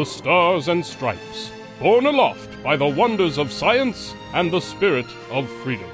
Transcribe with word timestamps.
the 0.00 0.06
Stars 0.06 0.68
and 0.68 0.82
Stripes, 0.82 1.50
borne 1.78 2.06
aloft 2.06 2.50
by 2.62 2.74
the 2.74 2.86
wonders 2.86 3.36
of 3.36 3.52
science 3.52 4.14
and 4.32 4.50
the 4.50 4.58
spirit 4.58 5.04
of 5.30 5.46
freedom. 5.62 5.90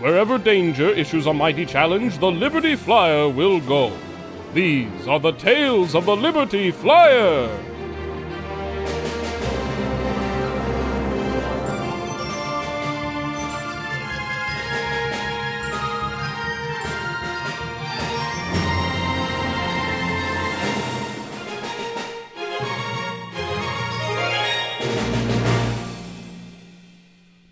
Wherever 0.00 0.38
danger 0.38 0.88
issues 0.90 1.26
a 1.26 1.32
mighty 1.32 1.64
challenge, 1.64 2.18
the 2.18 2.32
Liberty 2.32 2.74
Flyer 2.74 3.28
will 3.28 3.60
go. 3.60 3.96
These 4.54 5.06
are 5.06 5.20
the 5.20 5.30
tales 5.30 5.94
of 5.94 6.04
the 6.04 6.16
Liberty 6.16 6.72
Flyer. 6.72 7.67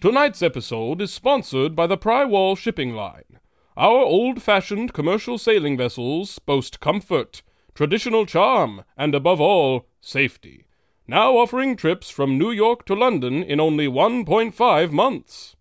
Tonight's 0.06 0.40
episode 0.40 1.02
is 1.02 1.12
sponsored 1.12 1.74
by 1.74 1.88
the 1.88 1.98
Prywall 1.98 2.56
Shipping 2.56 2.94
Line. 2.94 3.40
Our 3.76 4.04
old 4.04 4.40
fashioned 4.40 4.92
commercial 4.92 5.36
sailing 5.36 5.76
vessels 5.76 6.38
boast 6.38 6.78
comfort, 6.78 7.42
traditional 7.74 8.24
charm, 8.24 8.84
and 8.96 9.16
above 9.16 9.40
all, 9.40 9.88
safety. 10.00 10.68
Now 11.08 11.36
offering 11.36 11.74
trips 11.74 12.08
from 12.08 12.38
New 12.38 12.52
York 12.52 12.84
to 12.84 12.94
London 12.94 13.42
in 13.42 13.58
only 13.58 13.88
1.5 13.88 14.92
months. 14.92 15.56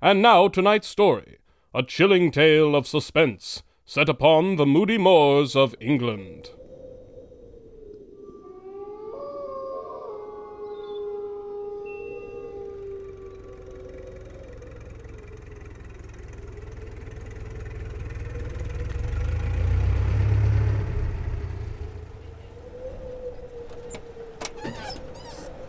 And 0.00 0.22
now 0.22 0.46
tonight's 0.46 0.86
story 0.86 1.38
a 1.74 1.82
chilling 1.82 2.30
tale 2.30 2.76
of 2.76 2.86
suspense 2.86 3.64
set 3.84 4.08
upon 4.08 4.54
the 4.54 4.64
moody 4.64 4.96
moors 4.96 5.56
of 5.56 5.74
England. 5.80 6.50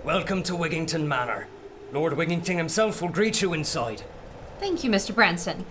Welcome 0.04 0.44
to 0.44 0.54
Wigington 0.54 1.08
Manor. 1.08 1.48
Lord 1.94 2.12
Wigington 2.18 2.58
himself 2.58 3.02
will 3.02 3.08
greet 3.08 3.42
you 3.42 3.54
inside. 3.54 4.04
Thank 4.60 4.84
you, 4.84 4.90
Mr. 4.90 5.16
Branson. 5.16 5.66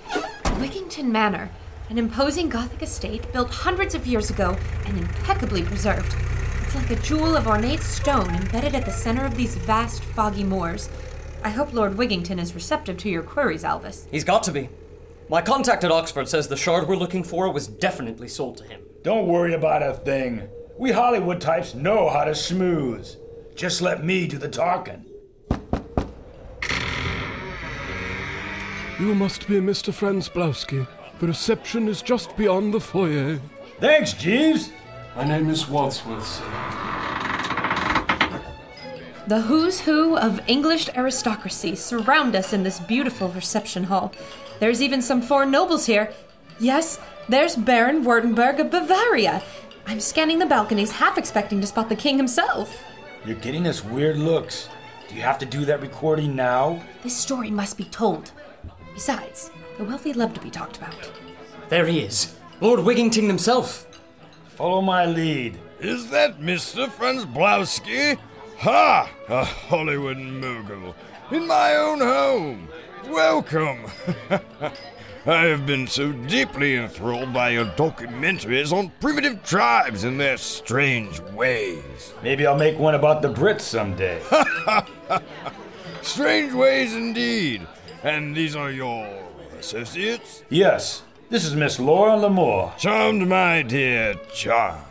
Wigington 0.59 1.05
Manor, 1.05 1.51
an 1.91 1.99
imposing 1.99 2.49
Gothic 2.49 2.83
estate 2.83 3.31
built 3.35 3.51
hundreds 3.51 3.95
of 3.95 4.07
years 4.07 4.31
ago 4.31 4.57
and 4.87 4.97
impeccably 4.97 5.63
preserved. 5.63 6.17
It's 6.63 6.75
like 6.75 6.91
a 6.91 6.97
jewel 7.03 7.37
of 7.37 7.47
ornate 7.47 7.83
stone 7.83 8.35
embedded 8.35 8.75
at 8.75 8.87
the 8.87 8.91
center 8.91 9.27
of 9.27 9.37
these 9.37 9.55
vast, 9.55 10.03
foggy 10.03 10.45
moors. 10.45 10.89
I 11.45 11.51
hope 11.51 11.75
Lord 11.75 11.99
Wigington 11.99 12.41
is 12.41 12.55
receptive 12.55 12.97
to 12.99 13.11
your 13.11 13.23
queries, 13.23 13.65
Alvis. 13.65 14.07
He's 14.11 14.25
got 14.25 14.43
to 14.45 14.51
be. 14.51 14.71
My 15.29 15.43
contact 15.43 15.85
at 15.85 15.93
Oxford 15.93 16.27
says 16.27 16.49
the 16.49 16.57
shard 16.57 16.89
we're 16.89 16.97
looking 16.97 17.23
for 17.23 17.53
was 17.53 17.67
definitely 17.67 18.29
sold 18.29 18.57
to 18.57 18.65
him. 18.65 18.81
Don't 19.03 19.29
worry 19.29 19.53
about 19.53 19.83
a 19.83 19.93
thing. 19.93 20.49
We 20.79 20.91
Hollywood 20.91 21.43
types 21.43 21.75
know 21.75 22.09
how 22.09 22.25
to 22.25 22.31
schmooze. 22.31 23.19
Just 23.55 23.83
let 23.83 24.05
me 24.05 24.27
do 24.27 24.39
the 24.39 24.49
talking. 24.49 25.05
You 28.99 29.15
must 29.15 29.49
be 29.49 29.55
Mr. 29.55 29.93
Franz 29.93 30.29
Blowski. 30.29 30.87
The 31.19 31.27
reception 31.27 31.89
is 31.89 32.03
just 32.03 32.37
beyond 32.37 32.73
the 32.73 32.81
foyer. 32.81 33.41
Thanks, 33.81 34.13
Jeeves. 34.13 34.71
My 35.17 35.25
name 35.25 35.51
is 35.51 35.69
Wadsworth, 35.69 36.27
sir. 36.27 36.45
The 39.27 39.41
who's 39.43 39.81
who 39.81 40.17
of 40.17 40.41
English 40.47 40.89
aristocracy 40.97 41.77
surround 41.77 42.35
us 42.35 42.53
in 42.53 42.63
this 42.63 42.81
beautiful 42.81 43.29
reception 43.29 43.85
hall. 43.85 44.13
There's 44.59 44.83
even 44.83 45.01
some 45.03 45.23
foreign 45.23 45.51
nobles 45.51 45.87
here. 45.87 46.13
Yes, 46.59 46.99
there's 47.29 47.57
Baron 47.57 48.05
Württemberg 48.05 48.59
of 48.59 48.71
Bavaria. 48.71 49.43
I'm 49.87 50.01
scanning 50.01 50.39
the 50.39 50.47
balconies, 50.47 50.93
half 50.93 51.19
expecting 51.19 51.61
to 51.61 51.67
spot 51.67 51.89
the 51.89 51.97
king 51.97 52.17
himself. 52.17 52.85
You're 53.25 53.37
getting 53.37 53.69
us 53.69 53.85
weird 53.85 54.17
looks. 54.17 54.69
Do 55.09 55.15
you 55.15 55.23
have 55.23 55.39
to 55.39 55.47
do 55.47 55.65
that 55.67 55.81
recording 55.81 56.35
now? 56.35 56.83
This 57.05 57.17
story 57.17 57.51
must 57.53 57.77
be 57.79 57.85
told. 57.85 58.33
Besides, 58.95 59.53
the 59.79 59.85
wealthy 59.85 60.13
love 60.13 60.35
to 60.35 60.41
be 60.41 60.51
talked 60.51 60.77
about. 60.79 60.95
There 61.69 61.87
he 61.87 62.01
is. 62.01 62.35
Lord 62.61 62.81
Wigington 62.81 63.29
himself. 63.29 63.87
Follow 64.49 64.83
my 64.83 65.07
lead. 65.07 65.57
Is 65.79 66.11
that 66.11 66.41
Mr. 66.41 66.91
Franz 66.91 67.25
Blowski? 67.25 68.19
Ha! 68.59 69.09
A 69.29 69.45
Hollywood 69.45 70.19
mogul. 70.19 70.95
In 71.31 71.47
my 71.47 71.77
own 71.77 72.01
home. 72.01 72.69
Welcome. 73.09 73.87
I 75.25 75.45
have 75.45 75.67
been 75.67 75.87
so 75.87 76.11
deeply 76.11 76.75
enthralled 76.75 77.33
by 77.33 77.51
your 77.51 77.67
documentaries 77.67 78.73
on 78.73 78.91
primitive 79.01 79.45
tribes 79.45 80.03
and 80.03 80.19
their 80.19 80.37
strange 80.37 81.21
ways. 81.33 82.13
Maybe 82.25 82.45
I'll 82.45 82.59
make 82.59 82.77
one 82.77 82.97
about 82.97 83.23
the 83.23 83.33
Brits 83.33 83.61
someday. 83.61 84.21
Strange 86.03 86.53
ways 86.53 86.97
indeed. 86.97 87.65
And 88.03 88.35
these 88.35 88.57
are 88.57 88.73
your 88.73 89.07
associates? 89.61 90.43
yes, 90.51 91.03
this 91.31 91.45
is 91.45 91.55
Miss 91.55 91.79
Laura 91.79 92.17
Lamore. 92.17 92.77
Charmed, 92.77 93.29
my 93.29 93.63
dear, 93.63 94.15
charmed. 94.35 94.83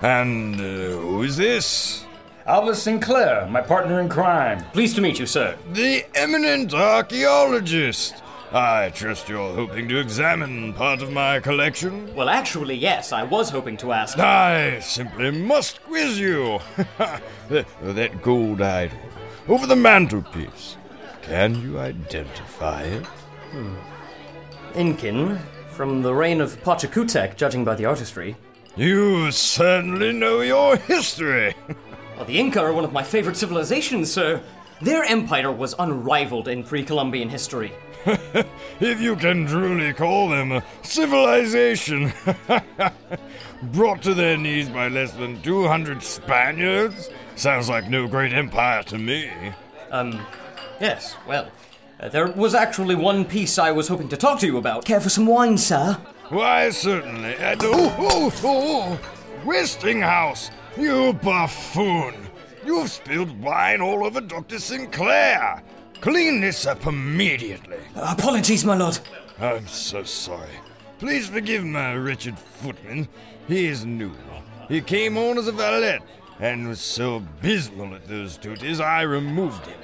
And 0.00 0.54
uh, 0.54 0.64
who 0.98 1.24
is 1.24 1.36
this? 1.36 2.06
Alvis 2.46 2.76
Sinclair, 2.76 3.46
my 3.50 3.60
partner 3.60 4.00
in 4.00 4.08
crime. 4.08 4.64
Pleased 4.72 4.96
to 4.96 5.02
meet 5.02 5.18
you, 5.18 5.26
sir. 5.26 5.58
The 5.74 6.06
eminent 6.14 6.72
archaeologist. 6.72 8.14
I 8.52 8.90
trust 8.90 9.28
you're 9.28 9.54
hoping 9.54 9.88
to 9.88 9.98
examine 9.98 10.72
part 10.72 11.02
of 11.02 11.12
my 11.12 11.38
collection? 11.40 12.14
Well, 12.14 12.28
actually, 12.28 12.76
yes, 12.76 13.12
I 13.12 13.22
was 13.22 13.50
hoping 13.50 13.76
to 13.78 13.92
ask. 13.92 14.18
I 14.18 14.80
simply 14.80 15.30
must 15.30 15.82
quiz 15.82 16.18
you. 16.18 16.58
that, 16.98 17.66
that 17.82 18.22
gold 18.22 18.62
idol 18.62 18.98
over 19.48 19.66
the 19.66 19.76
mantelpiece. 19.76 20.76
Can 21.22 21.60
you 21.60 21.78
identify 21.78 22.82
it? 22.82 23.04
Hmm. 23.52 23.74
Incan, 24.74 25.38
from 25.70 26.02
the 26.02 26.14
reign 26.14 26.40
of 26.40 26.62
Pachacutec, 26.62 27.36
judging 27.36 27.64
by 27.64 27.74
the 27.74 27.84
artistry. 27.84 28.36
You 28.76 29.30
certainly 29.30 30.12
know 30.12 30.40
your 30.40 30.76
history. 30.76 31.54
Well, 32.16 32.26
the 32.26 32.40
Inca 32.40 32.60
are 32.60 32.72
one 32.72 32.84
of 32.84 32.92
my 32.92 33.04
favorite 33.04 33.36
civilizations, 33.36 34.10
sir. 34.10 34.42
Their 34.82 35.04
empire 35.04 35.52
was 35.52 35.76
unrivaled 35.78 36.48
in 36.48 36.64
pre 36.64 36.82
Columbian 36.82 37.28
history. 37.28 37.72
if 38.80 39.00
you 39.00 39.16
can 39.16 39.46
truly 39.46 39.92
call 39.92 40.28
them 40.28 40.52
a 40.52 40.64
civilization. 40.82 42.12
Brought 43.62 44.02
to 44.02 44.14
their 44.14 44.36
knees 44.36 44.68
by 44.68 44.88
less 44.88 45.12
than 45.12 45.42
200 45.42 46.02
Spaniards? 46.02 47.10
Sounds 47.36 47.68
like 47.68 47.88
no 47.88 48.06
great 48.06 48.32
empire 48.32 48.82
to 48.84 48.98
me. 48.98 49.30
Um, 49.90 50.24
yes, 50.80 51.16
well, 51.26 51.50
uh, 52.00 52.08
there 52.08 52.28
was 52.28 52.54
actually 52.54 52.94
one 52.94 53.24
piece 53.24 53.58
I 53.58 53.72
was 53.72 53.88
hoping 53.88 54.08
to 54.10 54.16
talk 54.16 54.38
to 54.40 54.46
you 54.46 54.58
about. 54.58 54.84
Care 54.84 55.00
for 55.00 55.08
some 55.08 55.26
wine, 55.26 55.58
sir? 55.58 55.94
Why, 56.28 56.70
certainly. 56.70 57.34
And, 57.36 57.60
oh, 57.64 57.96
oh, 57.98 58.40
oh, 58.44 59.00
Westinghouse, 59.44 60.50
you 60.76 61.14
buffoon. 61.14 62.14
You've 62.64 62.90
spilled 62.90 63.40
wine 63.40 63.80
all 63.80 64.04
over 64.04 64.20
Dr. 64.20 64.58
Sinclair. 64.58 65.62
Clean 66.00 66.40
this 66.40 66.66
up 66.66 66.86
immediately. 66.86 67.78
Apologies, 67.96 68.64
my 68.64 68.76
lord. 68.76 68.98
I'm 69.40 69.66
so 69.66 70.04
sorry. 70.04 70.48
Please 70.98 71.28
forgive 71.28 71.64
my 71.64 71.94
wretched 71.94 72.38
footman. 72.38 73.08
He 73.46 73.66
is 73.66 73.84
new. 73.84 74.12
He 74.68 74.80
came 74.80 75.16
on 75.16 75.38
as 75.38 75.48
a 75.48 75.52
valet 75.52 76.00
and 76.40 76.68
was 76.68 76.80
so 76.80 77.16
abysmal 77.16 77.94
at 77.94 78.06
those 78.06 78.36
duties 78.36 78.80
I 78.80 79.02
removed 79.02 79.66
him. 79.66 79.78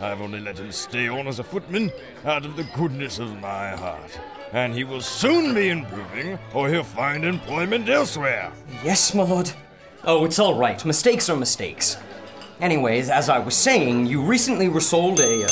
I've 0.00 0.20
only 0.20 0.40
let 0.40 0.58
him 0.58 0.72
stay 0.72 1.08
on 1.08 1.26
as 1.26 1.38
a 1.38 1.44
footman 1.44 1.92
out 2.24 2.44
of 2.44 2.56
the 2.56 2.64
goodness 2.74 3.18
of 3.18 3.38
my 3.40 3.76
heart. 3.76 4.18
And 4.52 4.74
he 4.74 4.82
will 4.82 5.02
soon 5.02 5.54
be 5.54 5.68
improving, 5.68 6.38
or 6.54 6.68
he'll 6.68 6.82
find 6.82 7.24
employment 7.24 7.88
elsewhere. 7.88 8.50
Yes, 8.82 9.14
my 9.14 9.22
lord. 9.22 9.52
Oh, 10.02 10.24
it's 10.24 10.38
all 10.38 10.54
right. 10.54 10.82
Mistakes 10.84 11.28
are 11.28 11.36
mistakes. 11.36 11.96
Anyways, 12.60 13.08
as 13.08 13.28
I 13.28 13.38
was 13.38 13.54
saying, 13.56 14.06
you 14.06 14.20
recently 14.22 14.68
resold 14.68 15.20
a. 15.20 15.44
Uh, 15.44 15.48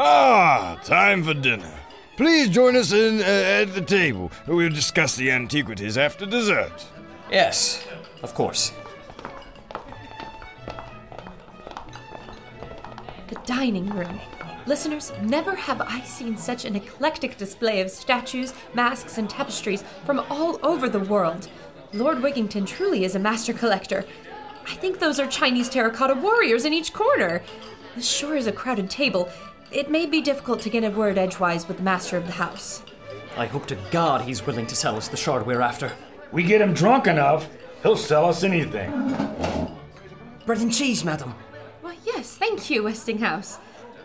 Ah, 0.00 0.78
time 0.84 1.24
for 1.24 1.34
dinner. 1.34 1.72
Please 2.16 2.48
join 2.48 2.76
us 2.76 2.92
in 2.92 3.20
uh, 3.20 3.24
at 3.24 3.74
the 3.74 3.80
table. 3.80 4.30
We'll 4.46 4.70
discuss 4.70 5.16
the 5.16 5.30
antiquities 5.32 5.98
after 5.98 6.24
dessert. 6.24 6.86
yes, 7.30 7.84
of 8.22 8.32
course. 8.34 8.72
The 13.28 13.34
dining 13.44 13.90
room. 13.90 14.20
Listeners, 14.66 15.12
never 15.22 15.54
have 15.54 15.80
I 15.80 16.00
seen 16.02 16.36
such 16.36 16.64
an 16.64 16.76
eclectic 16.76 17.36
display 17.38 17.80
of 17.80 17.90
statues, 17.90 18.54
masks, 18.74 19.18
and 19.18 19.28
tapestries 19.28 19.82
from 20.06 20.20
all 20.30 20.58
over 20.62 20.88
the 20.88 21.00
world. 21.00 21.48
Lord 21.92 22.18
Wigington 22.18 22.66
truly 22.66 23.04
is 23.04 23.14
a 23.14 23.18
master 23.18 23.52
collector. 23.52 24.04
I 24.68 24.74
think 24.74 24.98
those 24.98 25.18
are 25.18 25.26
Chinese 25.26 25.70
terracotta 25.70 26.14
warriors 26.14 26.66
in 26.66 26.74
each 26.74 26.92
corner. 26.92 27.42
This 27.96 28.08
sure 28.08 28.36
is 28.36 28.46
a 28.46 28.52
crowded 28.52 28.90
table. 28.90 29.30
It 29.72 29.90
may 29.90 30.04
be 30.04 30.20
difficult 30.20 30.60
to 30.60 30.70
get 30.70 30.84
a 30.84 30.90
word 30.90 31.16
edgewise 31.16 31.66
with 31.66 31.78
the 31.78 31.82
master 31.82 32.18
of 32.18 32.26
the 32.26 32.32
house. 32.32 32.82
I 33.36 33.46
hope 33.46 33.66
to 33.66 33.78
God 33.90 34.22
he's 34.22 34.46
willing 34.46 34.66
to 34.66 34.76
sell 34.76 34.96
us 34.96 35.08
the 35.08 35.16
shard 35.16 35.46
we're 35.46 35.62
after. 35.62 35.92
We 36.32 36.42
get 36.42 36.60
him 36.60 36.74
drunk 36.74 37.06
enough, 37.06 37.48
he'll 37.82 37.96
sell 37.96 38.26
us 38.26 38.44
anything. 38.44 38.90
Bread 40.44 40.60
and 40.60 40.72
cheese, 40.72 41.02
madam. 41.02 41.34
Why, 41.80 41.96
yes, 42.04 42.36
thank 42.36 42.68
you, 42.68 42.82
Westinghouse. 42.82 43.58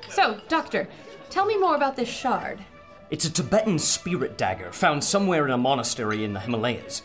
So, 0.10 0.39
Doctor, 0.48 0.88
tell 1.30 1.45
me 1.45 1.57
more 1.57 1.75
about 1.75 1.98
this 1.98 2.10
shard. 2.10 2.60
It's 3.10 3.25
a 3.25 3.31
Tibetan 3.31 3.80
spirit 3.80 4.38
dagger 4.38 4.71
found 4.71 5.04
somewhere 5.04 5.45
in 5.45 5.51
a 5.51 5.57
monastery 5.57 6.24
in 6.24 6.33
the 6.33 6.39
Himalayas. 6.39 7.01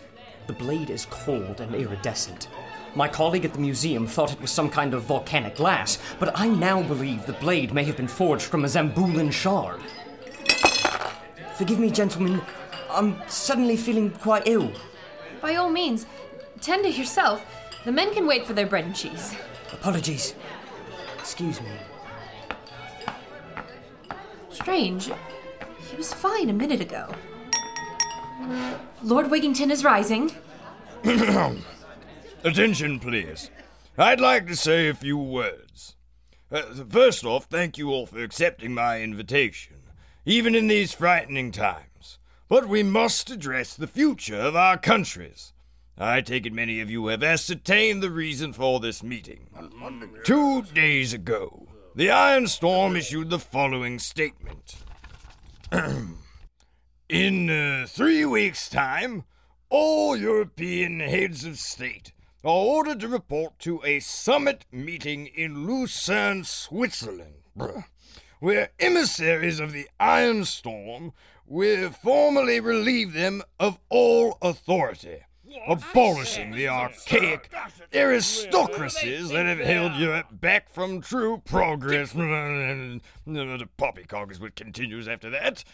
The 0.46 0.52
blade 0.52 0.90
is 0.90 1.06
cold 1.06 1.60
and 1.60 1.74
iridescent. 1.74 2.48
My 2.94 3.08
colleague 3.08 3.44
at 3.44 3.52
the 3.52 3.60
museum 3.60 4.06
thought 4.06 4.32
it 4.32 4.40
was 4.40 4.50
some 4.50 4.70
kind 4.70 4.94
of 4.94 5.02
volcanic 5.02 5.56
glass, 5.56 5.98
but 6.18 6.38
I 6.38 6.48
now 6.48 6.82
believe 6.82 7.26
the 7.26 7.32
blade 7.34 7.72
may 7.72 7.84
have 7.84 7.96
been 7.96 8.08
forged 8.08 8.46
from 8.46 8.64
a 8.64 8.68
Zambulan 8.68 9.32
shard. 9.32 9.80
Forgive 11.56 11.78
me, 11.78 11.90
gentlemen. 11.90 12.40
I'm 12.90 13.20
suddenly 13.28 13.76
feeling 13.76 14.10
quite 14.10 14.44
ill. 14.46 14.72
By 15.40 15.56
all 15.56 15.70
means, 15.70 16.06
tend 16.60 16.84
to 16.84 16.90
yourself. 16.90 17.44
The 17.84 17.92
men 17.92 18.12
can 18.12 18.26
wait 18.26 18.46
for 18.46 18.52
their 18.52 18.66
bread 18.66 18.84
and 18.84 18.94
cheese. 18.94 19.34
Apologies. 19.72 20.34
Excuse 21.18 21.60
me. 21.60 21.70
Strange. 24.50 25.10
He 25.90 25.96
was 25.96 26.12
fine 26.12 26.50
a 26.50 26.52
minute 26.52 26.80
ago. 26.80 27.14
Lord 29.02 29.26
Wigington 29.26 29.70
is 29.70 29.84
rising. 29.84 30.32
Attention, 32.44 33.00
please. 33.00 33.50
I'd 33.96 34.20
like 34.20 34.46
to 34.46 34.54
say 34.54 34.88
a 34.88 34.94
few 34.94 35.18
words. 35.18 35.96
Uh, 36.52 36.62
first 36.88 37.24
off, 37.24 37.46
thank 37.46 37.76
you 37.76 37.90
all 37.90 38.06
for 38.06 38.22
accepting 38.22 38.72
my 38.72 39.02
invitation, 39.02 39.76
even 40.24 40.54
in 40.54 40.68
these 40.68 40.92
frightening 40.92 41.50
times. 41.50 42.18
But 42.48 42.68
we 42.68 42.84
must 42.84 43.28
address 43.28 43.74
the 43.74 43.88
future 43.88 44.38
of 44.38 44.54
our 44.54 44.78
countries. 44.78 45.52
I 45.98 46.20
take 46.20 46.46
it 46.46 46.52
many 46.52 46.80
of 46.80 46.88
you 46.88 47.08
have 47.08 47.24
ascertained 47.24 48.04
the 48.04 48.10
reason 48.10 48.52
for 48.52 48.78
this 48.78 49.02
meeting. 49.02 49.48
Two 50.24 50.62
days 50.62 51.12
ago, 51.12 51.66
the 51.96 52.08
Iron 52.08 52.46
Storm 52.46 52.94
issued 52.94 53.30
the 53.30 53.40
following 53.40 53.98
statement. 53.98 54.76
In 57.08 57.50
uh, 57.50 57.86
three 57.88 58.24
weeks' 58.24 58.68
time, 58.68 59.24
all 59.70 60.16
European 60.16 61.00
heads 61.00 61.44
of 61.44 61.58
state 61.58 62.12
are 62.44 62.50
ordered 62.50 63.00
to 63.00 63.08
report 63.08 63.58
to 63.60 63.82
a 63.84 64.00
summit 64.00 64.64
meeting 64.70 65.26
in 65.26 65.66
Lucerne, 65.66 66.44
Switzerland, 66.44 67.42
where 68.40 68.70
emissaries 68.78 69.58
of 69.58 69.72
the 69.72 69.88
Iron 69.98 70.44
Storm 70.44 71.12
will 71.46 71.90
formally 71.90 72.60
relieve 72.60 73.12
them 73.12 73.42
of 73.58 73.78
all 73.88 74.38
authority, 74.40 75.20
abolishing 75.66 76.52
the 76.52 76.68
archaic 76.68 77.50
aristocracies 77.92 79.30
that 79.30 79.46
have 79.46 79.58
held 79.58 79.94
Europe 79.94 80.26
back 80.30 80.68
from 80.70 81.00
true 81.00 81.42
progress. 81.44 82.12
the 82.12 83.00
poppycock 83.76 84.30
is 84.30 84.38
what 84.38 84.54
continues 84.54 85.08
after 85.08 85.30
that. 85.30 85.64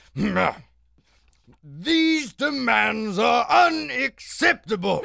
These 1.62 2.32
demands 2.34 3.18
are 3.18 3.46
unacceptable. 3.48 5.04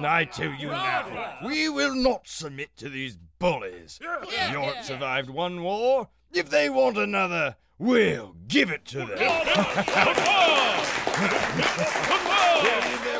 I 0.00 0.24
tell 0.24 0.52
you 0.52 0.68
now, 0.68 1.38
we 1.44 1.68
will 1.68 1.94
not 1.94 2.26
submit 2.28 2.76
to 2.78 2.88
these 2.88 3.18
bullies. 3.38 3.98
Europe 4.50 4.82
survived 4.82 5.30
one 5.30 5.62
war. 5.62 6.08
If 6.32 6.50
they 6.50 6.68
want 6.68 6.98
another, 6.98 7.56
we'll 7.78 8.34
give 8.48 8.70
it 8.70 8.84
to 8.86 8.98
them. 9.06 9.18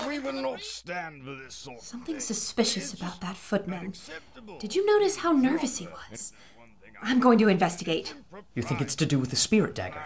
we 0.08 0.18
will 0.18 0.32
not 0.32 0.60
stand 0.60 1.24
for 1.24 1.34
this 1.34 1.54
sort 1.54 1.78
of 1.78 1.84
Something 1.84 2.14
thing. 2.16 2.20
suspicious 2.20 2.92
about 2.92 3.20
that 3.20 3.36
footman. 3.36 3.92
Did 4.58 4.74
you 4.74 4.84
notice 4.86 5.16
how 5.18 5.32
nervous 5.32 5.78
he 5.78 5.86
was? 5.88 6.32
I'm 7.02 7.20
going 7.20 7.38
to 7.38 7.48
investigate. 7.48 8.14
You 8.54 8.62
think 8.62 8.80
it's 8.80 8.96
to 8.96 9.06
do 9.06 9.18
with 9.18 9.30
the 9.30 9.36
spirit 9.36 9.74
dagger? 9.74 10.02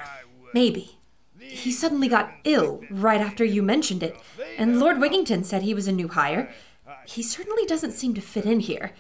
Maybe. 0.53 1.00
He 1.41 1.73
suddenly 1.73 2.09
got 2.09 2.33
ill 2.45 2.83
right 2.91 3.21
after 3.21 3.45
you 3.45 3.63
mentioned 3.63 4.03
it, 4.03 4.17
and 4.59 4.79
Lord 4.79 4.99
Wigington 4.99 5.45
said 5.45 5.63
he 5.63 5.75
was 5.75 5.89
a 5.89 5.93
new 5.93 6.09
hire. 6.09 6.53
He 7.07 7.23
certainly 7.23 7.65
doesn't 7.67 7.93
seem 7.93 8.15
to 8.15 8.21
fit 8.21 8.45
in 8.45 8.61
here. 8.61 8.93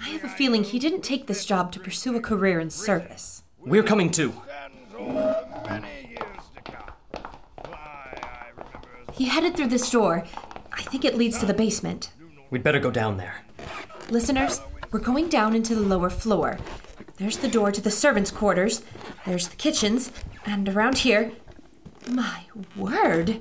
I 0.00 0.10
have 0.10 0.24
a 0.24 0.28
feeling 0.28 0.64
he 0.64 0.78
didn't 0.78 1.02
take 1.02 1.26
this 1.26 1.44
job 1.44 1.72
to 1.72 1.80
pursue 1.80 2.16
a 2.16 2.20
career 2.20 2.60
in 2.60 2.70
service. 2.70 3.42
We're 3.58 3.82
coming 3.82 4.10
too. 4.10 4.32
Many 4.98 6.08
years 6.10 6.44
to 6.54 6.62
come. 6.62 6.90
Why, 7.66 8.18
I 8.22 8.48
remember 8.56 9.12
He 9.12 9.26
headed 9.26 9.56
through 9.56 9.68
this 9.68 9.90
door. 9.90 10.24
I 10.72 10.82
think 10.82 11.04
it 11.04 11.16
leads 11.16 11.38
to 11.38 11.46
the 11.46 11.54
basement. 11.54 12.12
We'd 12.50 12.62
better 12.62 12.80
go 12.80 12.90
down 12.90 13.16
there. 13.16 13.44
Listeners, 14.08 14.60
we're 14.90 15.00
going 15.00 15.28
down 15.28 15.54
into 15.54 15.74
the 15.74 15.80
lower 15.80 16.10
floor. 16.10 16.58
There's 17.16 17.38
the 17.38 17.48
door 17.48 17.70
to 17.72 17.80
the 17.80 17.90
servants' 17.90 18.30
quarters, 18.30 18.82
there's 19.26 19.48
the 19.48 19.56
kitchens, 19.56 20.10
and 20.44 20.68
around 20.68 20.98
here. 20.98 21.32
My 22.08 22.42
word! 22.76 23.40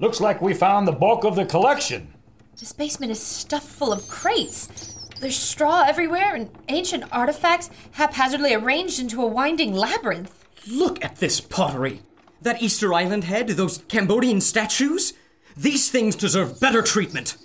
Looks 0.00 0.20
like 0.20 0.40
we 0.40 0.54
found 0.54 0.86
the 0.86 0.92
bulk 0.92 1.24
of 1.24 1.36
the 1.36 1.44
collection. 1.44 2.14
This 2.58 2.72
basement 2.72 3.12
is 3.12 3.20
stuffed 3.20 3.68
full 3.68 3.92
of 3.92 4.08
crates. 4.08 4.94
There's 5.20 5.36
straw 5.36 5.84
everywhere 5.86 6.34
and 6.34 6.50
ancient 6.68 7.04
artifacts 7.12 7.70
haphazardly 7.92 8.54
arranged 8.54 9.00
into 9.00 9.22
a 9.22 9.26
winding 9.26 9.74
labyrinth. 9.74 10.44
Look 10.68 11.04
at 11.04 11.16
this 11.16 11.40
pottery. 11.40 12.02
That 12.40 12.62
Easter 12.62 12.94
Island 12.94 13.24
head, 13.24 13.48
those 13.48 13.78
Cambodian 13.88 14.40
statues. 14.40 15.12
These 15.56 15.90
things 15.90 16.14
deserve 16.14 16.60
better 16.60 16.82
treatment. 16.82 17.36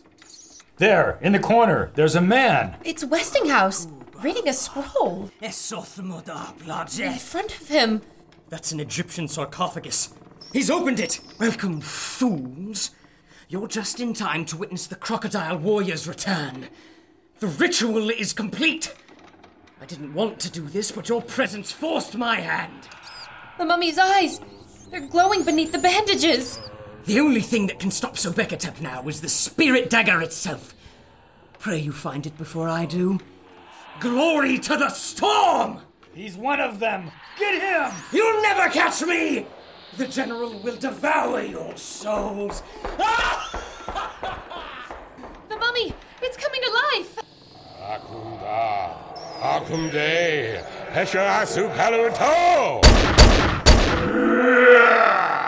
There, 0.78 1.18
in 1.22 1.32
the 1.32 1.40
corner, 1.40 1.92
there's 1.96 2.16
a 2.16 2.22
man. 2.22 2.76
It's 2.84 3.04
Westinghouse, 3.04 3.88
reading 4.22 4.48
a 4.48 4.54
scroll. 4.54 5.32
In 5.42 7.12
That's 7.12 7.32
front 7.32 7.60
of 7.60 7.68
him, 7.70 8.02
That's 8.50 8.72
an 8.72 8.80
Egyptian 8.80 9.28
sarcophagus. 9.28 10.14
He's 10.54 10.70
opened 10.70 11.00
it. 11.00 11.20
Welcome, 11.40 11.82
fools. 11.82 12.92
You're 13.50 13.68
just 13.68 14.00
in 14.00 14.14
time 14.14 14.46
to 14.46 14.56
witness 14.56 14.86
the 14.86 14.96
crocodile 14.96 15.58
warrior's 15.58 16.08
return. 16.08 16.70
The 17.40 17.48
ritual 17.48 18.12
is 18.12 18.34
complete. 18.34 18.94
I 19.82 19.86
didn't 19.86 20.14
want 20.14 20.40
to 20.42 20.52
do 20.52 20.62
this, 20.68 20.92
but 20.92 21.10
your 21.10 21.24
presence 21.24 21.72
forced 21.72 22.16
my 22.16 22.36
hand. 22.36 22.88
the 23.58 23.66
mummy's 23.66 23.98
eyes. 23.98 24.40
They're 24.92 25.08
glowing 25.08 25.44
beneath 25.44 25.72
the 25.72 25.80
bandages. 25.80 26.62
The 27.06 27.20
only 27.20 27.42
thing 27.42 27.66
that 27.68 27.80
can 27.80 27.90
stop 27.90 28.14
Sobekotep 28.14 28.80
now 28.80 29.08
is 29.08 29.22
the 29.22 29.30
spirit 29.30 29.90
dagger 29.90 30.22
itself. 30.22 30.76
Pray 31.58 31.80
you 31.80 31.92
find 31.92 32.28
it 32.28 32.38
before 32.38 32.70
I 32.70 32.86
do. 32.86 33.20
Glory 34.00 34.60
to 34.60 34.78
the 34.78 34.90
storm! 34.90 35.80
He's 36.14 36.38
one 36.38 36.60
of 36.62 36.80
them. 36.80 37.12
Get 37.40 37.60
him! 37.60 37.92
You'll 38.12 38.42
never 38.44 38.70
catch 38.70 39.02
me! 39.02 39.48
The 39.98 40.08
general 40.08 40.58
will 40.60 40.76
devour 40.78 41.42
your 41.42 41.78
souls. 41.78 42.64
The 45.50 45.58
mummy! 45.60 45.94
It's 46.22 46.36
coming 46.36 46.62
to 46.62 46.72
life! 46.72 47.20
Akunda, 47.80 48.98
Akumde, 49.40 50.66
Hesha 50.92 51.46
Kaluto! 51.76 52.82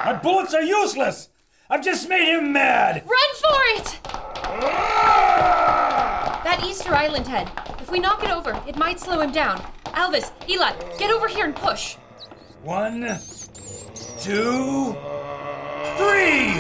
My 0.06 0.14
bullets 0.22 0.54
are 0.54 0.62
useless! 0.62 1.30
I've 1.72 1.84
just 1.84 2.08
made 2.08 2.38
him 2.38 2.54
mad! 2.54 3.04
Run 3.08 3.36
for 3.42 3.62
it! 3.80 4.00
That 6.44 6.62
Easter 6.64 6.94
Island 6.94 7.28
head. 7.28 7.50
If 7.80 7.90
we 7.90 8.00
knock 8.00 8.24
it 8.24 8.30
over, 8.30 8.62
it 8.68 8.76
might 8.78 9.00
slow 9.00 9.22
him 9.22 9.32
down. 9.32 9.58
Alvis, 9.86 10.32
Eli, 10.48 10.74
get 11.00 11.10
over 11.10 11.28
here 11.28 11.46
and 11.46 11.56
push. 11.56 11.96
One, 12.62 13.18
two, 14.20 14.96
three! 15.98 16.54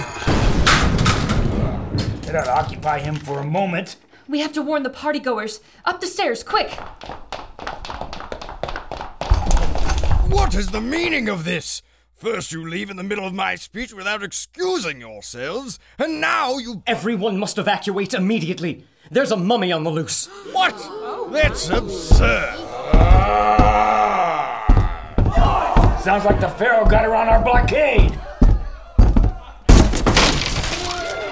That'll 2.31 2.53
occupy 2.53 2.99
him 2.99 3.15
for 3.15 3.39
a 3.39 3.43
moment. 3.43 3.97
We 4.27 4.39
have 4.39 4.53
to 4.53 4.61
warn 4.61 4.83
the 4.83 4.89
partygoers. 4.89 5.61
Up 5.85 6.01
the 6.01 6.07
stairs, 6.07 6.43
quick! 6.43 6.71
What 10.29 10.55
is 10.55 10.67
the 10.67 10.81
meaning 10.81 11.29
of 11.29 11.43
this? 11.43 11.81
First 12.15 12.51
you 12.51 12.67
leave 12.67 12.89
in 12.89 12.97
the 12.97 13.03
middle 13.03 13.27
of 13.27 13.33
my 13.33 13.55
speech 13.55 13.93
without 13.93 14.23
excusing 14.23 14.99
yourselves, 14.99 15.79
and 15.99 16.19
now 16.21 16.57
you. 16.57 16.81
Everyone 16.87 17.37
must 17.37 17.57
evacuate 17.57 18.13
immediately. 18.13 18.85
There's 19.11 19.31
a 19.31 19.37
mummy 19.37 19.71
on 19.71 19.83
the 19.83 19.91
loose. 19.91 20.27
What? 20.51 20.75
That's 21.31 21.69
absurd. 21.69 22.55
Sounds 26.05 26.23
like 26.23 26.39
the 26.39 26.49
Pharaoh 26.49 26.85
got 26.85 27.03
around 27.03 27.29
our 27.29 27.41
blockade. 27.43 28.11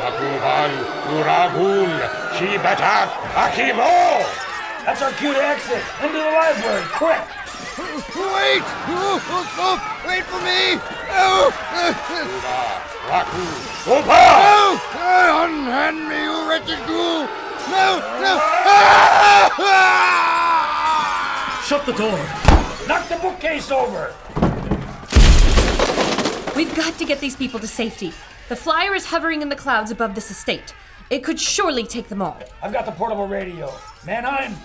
Akuhan, 0.01 0.73
Uragun, 1.13 1.93
Shibata 2.33 3.05
Akimo! 3.37 4.25
That's 4.83 5.03
our 5.03 5.11
cue 5.11 5.31
to 5.31 5.45
exit. 5.45 5.83
Into 6.01 6.17
the 6.17 6.25
library, 6.25 6.81
quick! 6.89 7.21
Wait! 8.17 8.65
Stop! 9.53 9.77
Wait 10.07 10.25
for 10.25 10.41
me! 10.41 10.81
Oh! 11.13 11.53
Raku 13.05 13.45
Upa! 13.85 14.25
No! 14.41 14.81
Unhand 15.45 16.01
me, 16.09 16.17
you 16.17 16.49
wretched 16.49 16.81
ghoul! 16.87 17.29
No! 17.69 18.01
No! 18.25 18.41
Shut 21.61 21.85
the 21.85 21.93
door. 21.93 22.17
Knock 22.87 23.07
the 23.07 23.17
bookcase 23.21 23.69
over! 23.69 24.15
We've 26.63 26.75
got 26.75 26.97
to 26.97 27.03
get 27.03 27.19
these 27.19 27.35
people 27.35 27.59
to 27.59 27.67
safety. 27.67 28.13
The 28.47 28.55
flyer 28.55 28.95
is 28.95 29.03
hovering 29.03 29.41
in 29.41 29.49
the 29.49 29.55
clouds 29.55 29.91
above 29.91 30.15
this 30.15 30.31
estate. 30.31 30.73
It 31.09 31.21
could 31.21 31.37
surely 31.37 31.83
take 31.83 32.07
them 32.07 32.21
all. 32.21 32.39
I've 32.61 32.71
got 32.71 32.85
the 32.85 32.93
portable 32.93 33.27
radio. 33.27 33.69
Mannheim! 34.05 34.55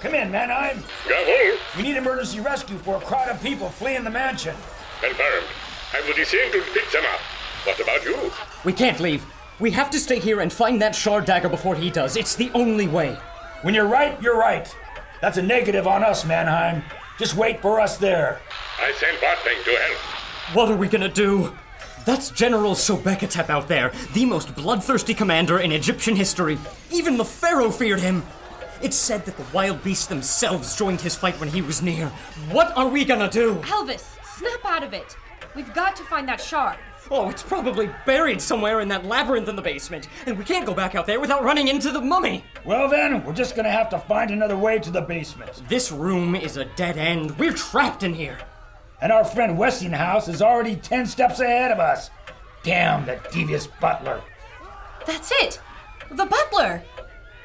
Come 0.00 0.16
in, 0.16 0.32
Mannheim! 0.32 0.82
Jawohl! 1.04 1.76
We 1.76 1.84
need 1.84 1.96
emergency 1.96 2.40
rescue 2.40 2.76
for 2.78 2.96
a 2.96 3.00
crowd 3.00 3.28
of 3.28 3.40
people 3.40 3.68
fleeing 3.68 4.02
the 4.02 4.10
mansion. 4.10 4.56
Confirmed. 5.00 5.46
I 5.94 6.00
will 6.00 6.14
descend 6.14 6.54
to 6.54 6.62
pick 6.74 6.90
them 6.90 7.04
up. 7.04 7.20
What 7.62 7.78
about 7.78 8.04
you? 8.04 8.32
We 8.64 8.72
can't 8.72 8.98
leave. 8.98 9.24
We 9.60 9.70
have 9.70 9.90
to 9.90 10.00
stay 10.00 10.18
here 10.18 10.40
and 10.40 10.52
find 10.52 10.82
that 10.82 10.96
shard 10.96 11.24
dagger 11.24 11.48
before 11.48 11.76
he 11.76 11.88
does. 11.88 12.16
It's 12.16 12.34
the 12.34 12.50
only 12.52 12.88
way. 12.88 13.16
When 13.62 13.74
you're 13.74 13.86
right, 13.86 14.20
you're 14.20 14.36
right. 14.36 14.74
That's 15.20 15.36
a 15.36 15.42
negative 15.42 15.86
on 15.86 16.02
us, 16.02 16.24
Mannheim. 16.24 16.82
Just 17.16 17.36
wait 17.36 17.62
for 17.62 17.78
us 17.78 17.96
there. 17.96 18.40
I 18.80 18.92
send 18.94 19.18
Bartling 19.18 19.62
to 19.62 19.70
help. 19.70 20.17
What 20.54 20.70
are 20.70 20.76
we 20.76 20.88
gonna 20.88 21.10
do? 21.10 21.52
That's 22.06 22.30
General 22.30 22.74
Sobekotep 22.74 23.50
out 23.50 23.68
there, 23.68 23.92
the 24.14 24.24
most 24.24 24.54
bloodthirsty 24.54 25.12
commander 25.12 25.58
in 25.58 25.72
Egyptian 25.72 26.16
history. 26.16 26.56
Even 26.90 27.18
the 27.18 27.24
pharaoh 27.24 27.70
feared 27.70 28.00
him. 28.00 28.22
It's 28.80 28.96
said 28.96 29.26
that 29.26 29.36
the 29.36 29.44
wild 29.52 29.84
beasts 29.84 30.06
themselves 30.06 30.74
joined 30.74 31.02
his 31.02 31.14
fight 31.14 31.38
when 31.38 31.50
he 31.50 31.60
was 31.60 31.82
near. 31.82 32.06
What 32.50 32.74
are 32.78 32.88
we 32.88 33.04
gonna 33.04 33.28
do? 33.28 33.56
Elvis, 33.56 34.06
snap 34.38 34.64
out 34.64 34.82
of 34.82 34.94
it. 34.94 35.18
We've 35.54 35.74
got 35.74 35.96
to 35.96 36.04
find 36.04 36.26
that 36.28 36.40
shard. 36.40 36.78
Oh, 37.10 37.28
it's 37.28 37.42
probably 37.42 37.90
buried 38.06 38.40
somewhere 38.40 38.80
in 38.80 38.88
that 38.88 39.04
labyrinth 39.04 39.48
in 39.48 39.56
the 39.56 39.60
basement, 39.60 40.08
and 40.24 40.38
we 40.38 40.44
can't 40.44 40.64
go 40.64 40.72
back 40.72 40.94
out 40.94 41.04
there 41.04 41.20
without 41.20 41.44
running 41.44 41.68
into 41.68 41.90
the 41.90 42.00
mummy. 42.00 42.42
Well, 42.64 42.88
then, 42.88 43.22
we're 43.22 43.34
just 43.34 43.54
gonna 43.54 43.70
have 43.70 43.90
to 43.90 43.98
find 43.98 44.30
another 44.30 44.56
way 44.56 44.78
to 44.78 44.90
the 44.90 45.02
basement. 45.02 45.62
This 45.68 45.92
room 45.92 46.34
is 46.34 46.56
a 46.56 46.64
dead 46.64 46.96
end. 46.96 47.38
We're 47.38 47.52
trapped 47.52 48.02
in 48.02 48.14
here. 48.14 48.38
And 49.00 49.12
our 49.12 49.24
friend 49.24 49.56
Westinghouse 49.56 50.28
is 50.28 50.42
already 50.42 50.76
ten 50.76 51.06
steps 51.06 51.40
ahead 51.40 51.70
of 51.70 51.78
us. 51.78 52.10
Damn 52.62 53.06
that 53.06 53.30
devious 53.30 53.66
butler. 53.66 54.20
That's 55.06 55.30
it. 55.40 55.60
The 56.10 56.26
butler. 56.26 56.82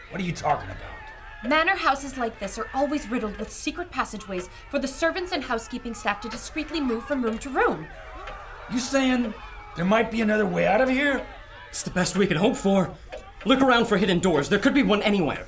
What 0.10 0.22
are 0.22 0.25
you 0.25 0.33
talking 0.33 0.69
about? 0.69 1.50
Manor 1.50 1.75
houses 1.75 2.17
like 2.17 2.39
this 2.39 2.57
are 2.57 2.67
always 2.74 3.07
riddled 3.10 3.38
with 3.38 3.51
secret 3.51 3.91
passageways 3.91 4.50
for 4.72 4.79
the 4.79 4.88
servants 4.88 5.31
and 5.31 5.43
housekeeping 5.43 5.93
staff 5.93 6.22
to 6.22 6.29
discreetly 6.29 6.79
move 6.79 7.05
from 7.05 7.22
room 7.22 7.38
to 7.39 7.50
room. 7.50 7.88
You 8.72 8.79
saying 8.79 9.33
there 9.75 9.86
might 9.86 10.10
be 10.10 10.22
another 10.22 10.45
way 10.45 10.65
out 10.65 10.81
of 10.81 10.89
here? 10.89 11.25
It's 11.69 11.83
the 11.83 11.89
best 11.89 12.15
we 12.15 12.27
can 12.27 12.38
hope 12.38 12.55
for. 12.55 12.91
Look 13.45 13.62
around 13.62 13.86
for 13.88 13.98
hidden 13.98 14.19
doors. 14.19 14.48
There 14.48 14.60
could 14.60 14.74
be 14.74 14.83
one 14.83 15.01
anywhere. 15.03 15.45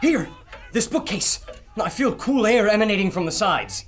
Here, 0.00 0.28
this 0.72 0.86
bookcase. 0.86 1.44
I 1.80 1.88
feel 1.88 2.14
cool 2.14 2.46
air 2.46 2.68
emanating 2.68 3.10
from 3.10 3.24
the 3.24 3.32
sides. 3.32 3.86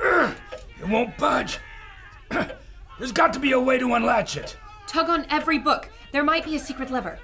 It 0.00 0.88
won't 0.88 1.16
budge. 1.18 1.58
There's 2.98 3.12
got 3.12 3.32
to 3.34 3.38
be 3.38 3.52
a 3.52 3.60
way 3.60 3.78
to 3.78 3.94
unlatch 3.94 4.36
it. 4.36 4.56
Tug 4.86 5.08
on 5.08 5.26
every 5.30 5.58
book. 5.58 5.90
There 6.12 6.24
might 6.24 6.44
be 6.44 6.56
a 6.56 6.58
secret 6.58 6.90
lever. 6.90 7.18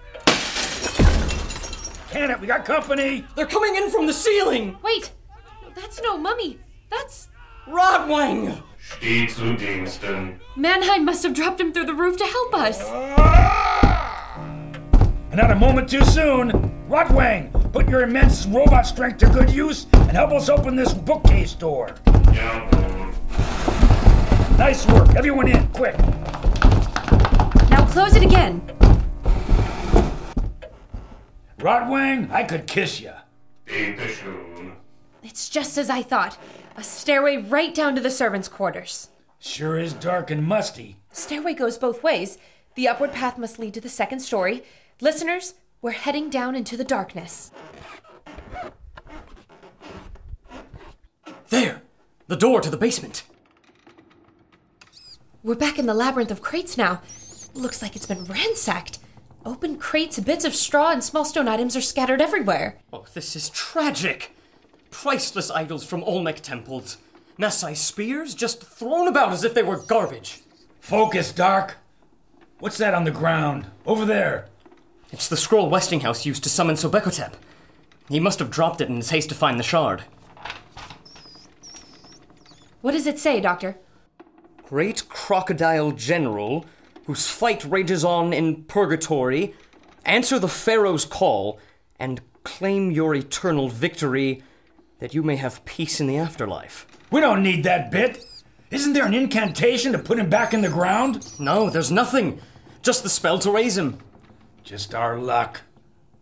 Can 2.11 2.31
it? 2.31 2.39
We 2.41 2.47
got 2.47 2.65
company. 2.65 3.25
They're 3.35 3.47
coming 3.47 3.75
in 3.77 3.91
from 3.91 4.07
the 4.07 4.13
ceiling! 4.13 4.77
Wait, 4.83 5.11
that's 5.75 6.01
no 6.03 6.17
mummy. 6.17 6.61
That's 6.91 7.29
Rotwang! 7.67 8.63
Steh 8.79 9.31
zu 9.31 9.57
Diensten. 9.57 10.39
Mannheim 10.55 11.05
must 11.05 11.23
have 11.25 11.35
dropped 11.35 11.59
him 11.59 11.73
through 11.73 11.87
the 11.87 11.95
roof 11.95 12.17
to 12.19 12.25
help 12.25 12.55
us. 12.55 12.79
Ah! 12.85 14.39
And 15.31 15.41
not 15.41 15.51
a 15.51 15.57
moment 15.57 15.89
too 15.89 16.05
soon. 16.05 16.53
Rotwang, 16.89 17.51
put 17.75 17.89
your 17.89 18.03
immense 18.03 18.47
robot 18.47 18.87
strength 18.87 19.19
to 19.19 19.27
good 19.31 19.51
use 19.51 19.89
and 19.95 20.13
help 20.13 20.31
us 20.31 20.49
open 20.49 20.77
this 20.77 20.95
bookcase 20.95 21.55
door. 21.55 21.89
Jawohl. 22.07 23.13
Nice 24.57 24.87
work. 24.87 25.17
Everyone 25.17 25.49
in, 25.49 25.67
quick. 25.71 25.99
Now 27.69 27.85
close 27.91 28.15
it 28.15 28.23
again. 28.23 28.63
Rotwang, 31.59 32.31
I 32.31 32.45
could 32.45 32.69
kiss 32.69 33.01
you. 33.01 33.11
It's 35.25 35.49
just 35.49 35.77
as 35.77 35.91
I 35.91 36.03
thought. 36.03 36.39
A 36.77 36.85
stairway 36.85 37.39
right 37.39 37.75
down 37.75 37.97
to 37.97 38.01
the 38.01 38.11
servants' 38.11 38.47
quarters. 38.47 39.09
Sure 39.41 39.81
is 39.81 39.95
dark 39.95 40.31
and 40.31 40.45
musty. 40.45 40.99
The 41.11 41.17
stairway 41.17 41.55
goes 41.55 41.77
both 41.77 42.05
ways. 42.05 42.39
The 42.77 42.87
upward 42.87 43.11
path 43.11 43.37
must 43.37 43.59
lead 43.59 43.75
to 43.75 43.81
the 43.81 43.89
second 43.89 44.21
story. 44.21 44.63
Listeners, 45.01 45.55
we're 45.85 45.91
heading 45.91 46.31
down 46.31 46.57
into 46.57 46.79
the 46.79 46.83
darkness. 46.83 47.51
There! 51.51 51.83
The 52.27 52.37
door 52.37 52.63
to 52.63 52.71
the 52.71 52.79
basement. 52.79 53.25
We're 55.43 55.57
back 55.57 55.79
in 55.79 55.85
the 55.85 55.93
labyrinth 55.93 56.31
of 56.31 56.41
crates 56.41 56.79
now. 56.79 57.03
Looks 57.53 57.83
like 57.83 57.97
it's 57.97 58.07
been 58.07 58.25
ransacked. 58.25 58.99
Open 59.45 59.77
crates, 59.77 60.19
bits 60.21 60.47
of 60.47 60.55
straw, 60.55 60.91
and 60.91 61.05
small 61.05 61.27
stone 61.27 61.49
items 61.49 61.77
are 61.77 61.83
scattered 61.83 62.23
everywhere. 62.23 62.79
Oh, 62.91 63.05
this 63.13 63.37
is 63.37 63.51
tragic. 63.51 64.35
Priceless 64.91 65.51
idols 65.51 65.85
from 65.85 66.03
Olmec 66.05 66.41
temples. 66.41 66.97
Maasai 67.39 67.77
spears 67.77 68.35
just 68.35 68.65
thrown 68.65 69.07
about 69.07 69.33
as 69.33 69.45
if 69.45 69.53
they 69.53 69.63
were 69.63 69.77
garbage. 69.77 70.41
Focus, 70.81 71.31
Dark. 71.31 71.77
What's 72.59 72.79
that 72.79 72.95
on 72.95 73.05
the 73.05 73.11
ground? 73.11 73.67
Over 73.85 74.07
there. 74.07 74.49
It's 75.15 75.29
the 75.29 75.37
scroll 75.37 75.71
Westinghouse 75.71 76.27
used 76.27 76.43
to 76.43 76.49
summon 76.49 76.75
Sobekotep. 76.75 77.35
He 78.09 78.19
must 78.19 78.41
have 78.41 78.51
dropped 78.51 78.81
it 78.81 78.89
in 78.89 78.97
his 78.97 79.11
haste 79.11 79.29
to 79.29 79.37
find 79.37 79.61
the 79.61 79.63
shard. 79.63 80.03
What 82.81 82.95
does 82.95 83.07
it 83.07 83.21
say, 83.21 83.41
Doctor? 83.41 83.79
Great 84.65 85.09
crocodile 85.09 85.93
general, 85.93 86.67
whose 87.07 87.29
fight 87.29 87.65
rages 87.65 88.05
on 88.05 88.33
in 88.33 88.65
purgatory, 88.65 89.55
answer 90.05 90.41
the 90.41 90.49
Pharaoh's 90.49 91.05
call 91.05 91.61
and 92.01 92.21
claim 92.43 92.91
your 92.91 93.15
eternal 93.15 93.69
victory 93.69 94.43
that 94.99 95.15
you 95.15 95.23
may 95.23 95.37
have 95.37 95.65
peace 95.65 96.01
in 96.01 96.09
the 96.09 96.19
afterlife. 96.19 96.89
We 97.13 97.21
don't 97.21 97.45
need 97.45 97.63
that 97.63 97.93
bit. 97.93 98.25
Isn't 98.73 98.95
there 98.95 99.07
an 99.07 99.15
incantation 99.15 99.93
to 99.93 99.99
put 100.01 100.19
him 100.19 100.29
back 100.29 100.53
in 100.53 100.63
the 100.63 100.69
ground? 100.69 101.39
No, 101.39 101.71
there's 101.71 101.93
nothing. 101.93 102.41
Just 102.83 103.05
the 103.05 103.09
spell 103.09 103.39
to 103.39 103.53
raise 103.53 103.79
him. 103.79 104.01
Just 104.65 104.95
our 104.95 105.19
luck. 105.19 105.61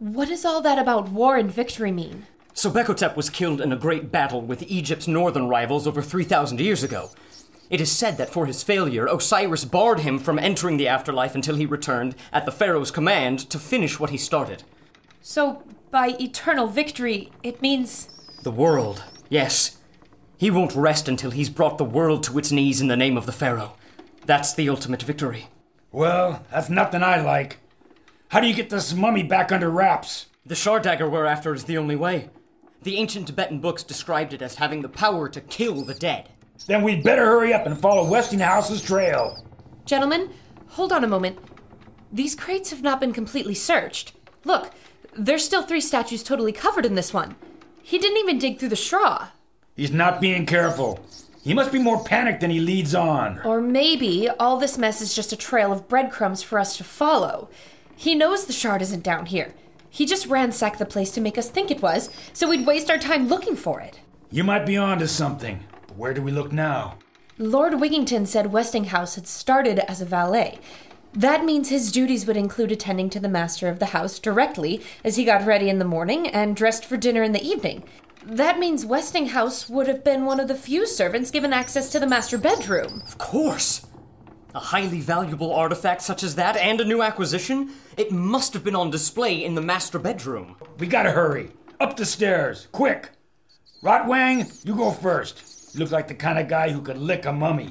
What 0.00 0.28
does 0.28 0.44
all 0.44 0.60
that 0.62 0.78
about 0.78 1.10
war 1.10 1.36
and 1.36 1.50
victory 1.50 1.92
mean? 1.92 2.26
Sobekotep 2.54 3.14
was 3.14 3.30
killed 3.30 3.60
in 3.60 3.72
a 3.72 3.76
great 3.76 4.10
battle 4.10 4.42
with 4.42 4.64
Egypt's 4.64 5.06
northern 5.06 5.48
rivals 5.48 5.86
over 5.86 6.02
3,000 6.02 6.60
years 6.60 6.82
ago. 6.82 7.10
It 7.70 7.80
is 7.80 7.90
said 7.90 8.18
that 8.18 8.30
for 8.30 8.46
his 8.46 8.64
failure, 8.64 9.06
Osiris 9.06 9.64
barred 9.64 10.00
him 10.00 10.18
from 10.18 10.40
entering 10.40 10.76
the 10.76 10.88
afterlife 10.88 11.36
until 11.36 11.54
he 11.54 11.64
returned, 11.64 12.16
at 12.32 12.44
the 12.44 12.52
pharaoh's 12.52 12.90
command, 12.90 13.38
to 13.48 13.58
finish 13.60 14.00
what 14.00 14.10
he 14.10 14.18
started. 14.18 14.64
So, 15.22 15.62
by 15.92 16.16
eternal 16.20 16.66
victory, 16.66 17.30
it 17.44 17.62
means. 17.62 18.08
The 18.42 18.50
world, 18.50 19.04
yes. 19.30 19.78
He 20.36 20.50
won't 20.50 20.74
rest 20.74 21.08
until 21.08 21.30
he's 21.30 21.48
brought 21.48 21.78
the 21.78 21.84
world 21.84 22.24
to 22.24 22.38
its 22.38 22.50
knees 22.50 22.80
in 22.80 22.88
the 22.88 22.96
name 22.96 23.16
of 23.16 23.24
the 23.24 23.32
pharaoh. 23.32 23.76
That's 24.26 24.52
the 24.52 24.68
ultimate 24.68 25.04
victory. 25.04 25.46
Well, 25.92 26.44
that's 26.50 26.68
nothing 26.68 27.04
I 27.04 27.22
like. 27.22 27.61
How 28.32 28.40
do 28.40 28.46
you 28.46 28.54
get 28.54 28.70
this 28.70 28.94
mummy 28.94 29.22
back 29.22 29.52
under 29.52 29.68
wraps? 29.68 30.24
The 30.46 30.54
shard 30.54 30.84
dagger 30.84 31.06
we're 31.06 31.26
after 31.26 31.52
is 31.52 31.64
the 31.64 31.76
only 31.76 31.96
way. 31.96 32.30
The 32.82 32.96
ancient 32.96 33.26
Tibetan 33.26 33.60
books 33.60 33.82
described 33.82 34.32
it 34.32 34.40
as 34.40 34.54
having 34.54 34.80
the 34.80 34.88
power 34.88 35.28
to 35.28 35.40
kill 35.42 35.84
the 35.84 35.92
dead. 35.92 36.30
Then 36.66 36.82
we'd 36.82 37.04
better 37.04 37.26
hurry 37.26 37.52
up 37.52 37.66
and 37.66 37.78
follow 37.78 38.08
Westinghouse's 38.08 38.80
trail. 38.80 39.44
Gentlemen, 39.84 40.30
hold 40.68 40.92
on 40.92 41.04
a 41.04 41.08
moment. 41.08 41.40
These 42.10 42.34
crates 42.34 42.70
have 42.70 42.80
not 42.80 43.00
been 43.00 43.12
completely 43.12 43.54
searched. 43.54 44.14
Look, 44.46 44.72
there's 45.14 45.44
still 45.44 45.62
three 45.62 45.82
statues 45.82 46.22
totally 46.22 46.52
covered 46.52 46.86
in 46.86 46.94
this 46.94 47.12
one. 47.12 47.36
He 47.82 47.98
didn't 47.98 48.16
even 48.16 48.38
dig 48.38 48.58
through 48.58 48.70
the 48.70 48.76
straw. 48.76 49.28
He's 49.76 49.92
not 49.92 50.22
being 50.22 50.46
careful. 50.46 51.04
He 51.44 51.52
must 51.52 51.70
be 51.70 51.78
more 51.78 52.02
panicked 52.02 52.40
than 52.40 52.50
he 52.50 52.60
leads 52.60 52.94
on. 52.94 53.42
Or 53.44 53.60
maybe 53.60 54.30
all 54.30 54.56
this 54.56 54.78
mess 54.78 55.02
is 55.02 55.14
just 55.14 55.32
a 55.32 55.36
trail 55.36 55.70
of 55.70 55.86
breadcrumbs 55.86 56.42
for 56.42 56.58
us 56.58 56.78
to 56.78 56.84
follow. 56.84 57.50
He 57.96 58.14
knows 58.14 58.46
the 58.46 58.52
shard 58.52 58.82
isn't 58.82 59.02
down 59.02 59.26
here. 59.26 59.54
He 59.90 60.06
just 60.06 60.26
ransacked 60.26 60.78
the 60.78 60.86
place 60.86 61.10
to 61.12 61.20
make 61.20 61.36
us 61.36 61.50
think 61.50 61.70
it 61.70 61.82
was, 61.82 62.10
so 62.32 62.48
we'd 62.48 62.66
waste 62.66 62.90
our 62.90 62.98
time 62.98 63.28
looking 63.28 63.56
for 63.56 63.80
it. 63.80 64.00
You 64.30 64.42
might 64.42 64.64
be 64.64 64.76
onto 64.76 65.06
something. 65.06 65.64
But 65.86 65.98
where 65.98 66.14
do 66.14 66.22
we 66.22 66.32
look 66.32 66.52
now? 66.52 66.98
Lord 67.38 67.74
Wigington 67.74 68.26
said 68.26 68.52
Westinghouse 68.52 69.16
had 69.16 69.26
started 69.26 69.78
as 69.80 70.00
a 70.00 70.06
valet. 70.06 70.58
That 71.12 71.44
means 71.44 71.68
his 71.68 71.92
duties 71.92 72.26
would 72.26 72.38
include 72.38 72.72
attending 72.72 73.10
to 73.10 73.20
the 73.20 73.28
master 73.28 73.68
of 73.68 73.78
the 73.78 73.86
house 73.86 74.18
directly 74.18 74.80
as 75.04 75.16
he 75.16 75.24
got 75.24 75.44
ready 75.44 75.68
in 75.68 75.78
the 75.78 75.84
morning 75.84 76.26
and 76.26 76.56
dressed 76.56 76.86
for 76.86 76.96
dinner 76.96 77.22
in 77.22 77.32
the 77.32 77.46
evening. 77.46 77.84
That 78.24 78.58
means 78.58 78.86
Westinghouse 78.86 79.68
would 79.68 79.88
have 79.88 80.04
been 80.04 80.24
one 80.24 80.40
of 80.40 80.48
the 80.48 80.54
few 80.54 80.86
servants 80.86 81.30
given 81.30 81.52
access 81.52 81.90
to 81.90 82.00
the 82.00 82.06
master 82.06 82.38
bedroom. 82.38 83.02
Of 83.06 83.18
course. 83.18 83.86
A 84.54 84.60
highly 84.60 85.00
valuable 85.00 85.54
artifact 85.54 86.02
such 86.02 86.22
as 86.22 86.34
that 86.34 86.58
and 86.58 86.78
a 86.78 86.84
new 86.84 87.00
acquisition? 87.00 87.70
It 87.96 88.12
must 88.12 88.52
have 88.52 88.62
been 88.62 88.74
on 88.74 88.90
display 88.90 89.42
in 89.42 89.54
the 89.54 89.62
master 89.62 89.98
bedroom. 89.98 90.56
We 90.78 90.86
gotta 90.86 91.12
hurry. 91.12 91.52
Up 91.80 91.96
the 91.96 92.04
stairs, 92.04 92.68
quick. 92.70 93.10
Rotwang, 93.82 94.64
you 94.66 94.74
go 94.76 94.90
first. 94.90 95.74
You 95.74 95.80
look 95.80 95.90
like 95.90 96.06
the 96.06 96.14
kind 96.14 96.38
of 96.38 96.48
guy 96.48 96.70
who 96.70 96.82
could 96.82 96.98
lick 96.98 97.24
a 97.24 97.32
mummy. 97.32 97.70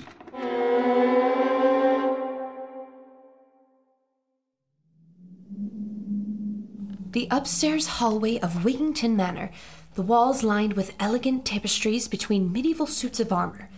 The 7.12 7.28
upstairs 7.30 7.88
hallway 7.88 8.40
of 8.40 8.64
Wigington 8.64 9.16
Manor, 9.16 9.52
the 9.94 10.02
walls 10.02 10.44
lined 10.44 10.74
with 10.74 10.96
elegant 11.00 11.46
tapestries 11.46 12.08
between 12.08 12.52
medieval 12.52 12.88
suits 12.88 13.20
of 13.20 13.32
armor. 13.32 13.70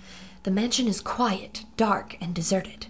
The 0.43 0.51
mansion 0.51 0.88
is 0.88 1.01
quiet, 1.01 1.65
dark, 1.75 2.15
and 2.22 2.33
deserted. 2.33 2.88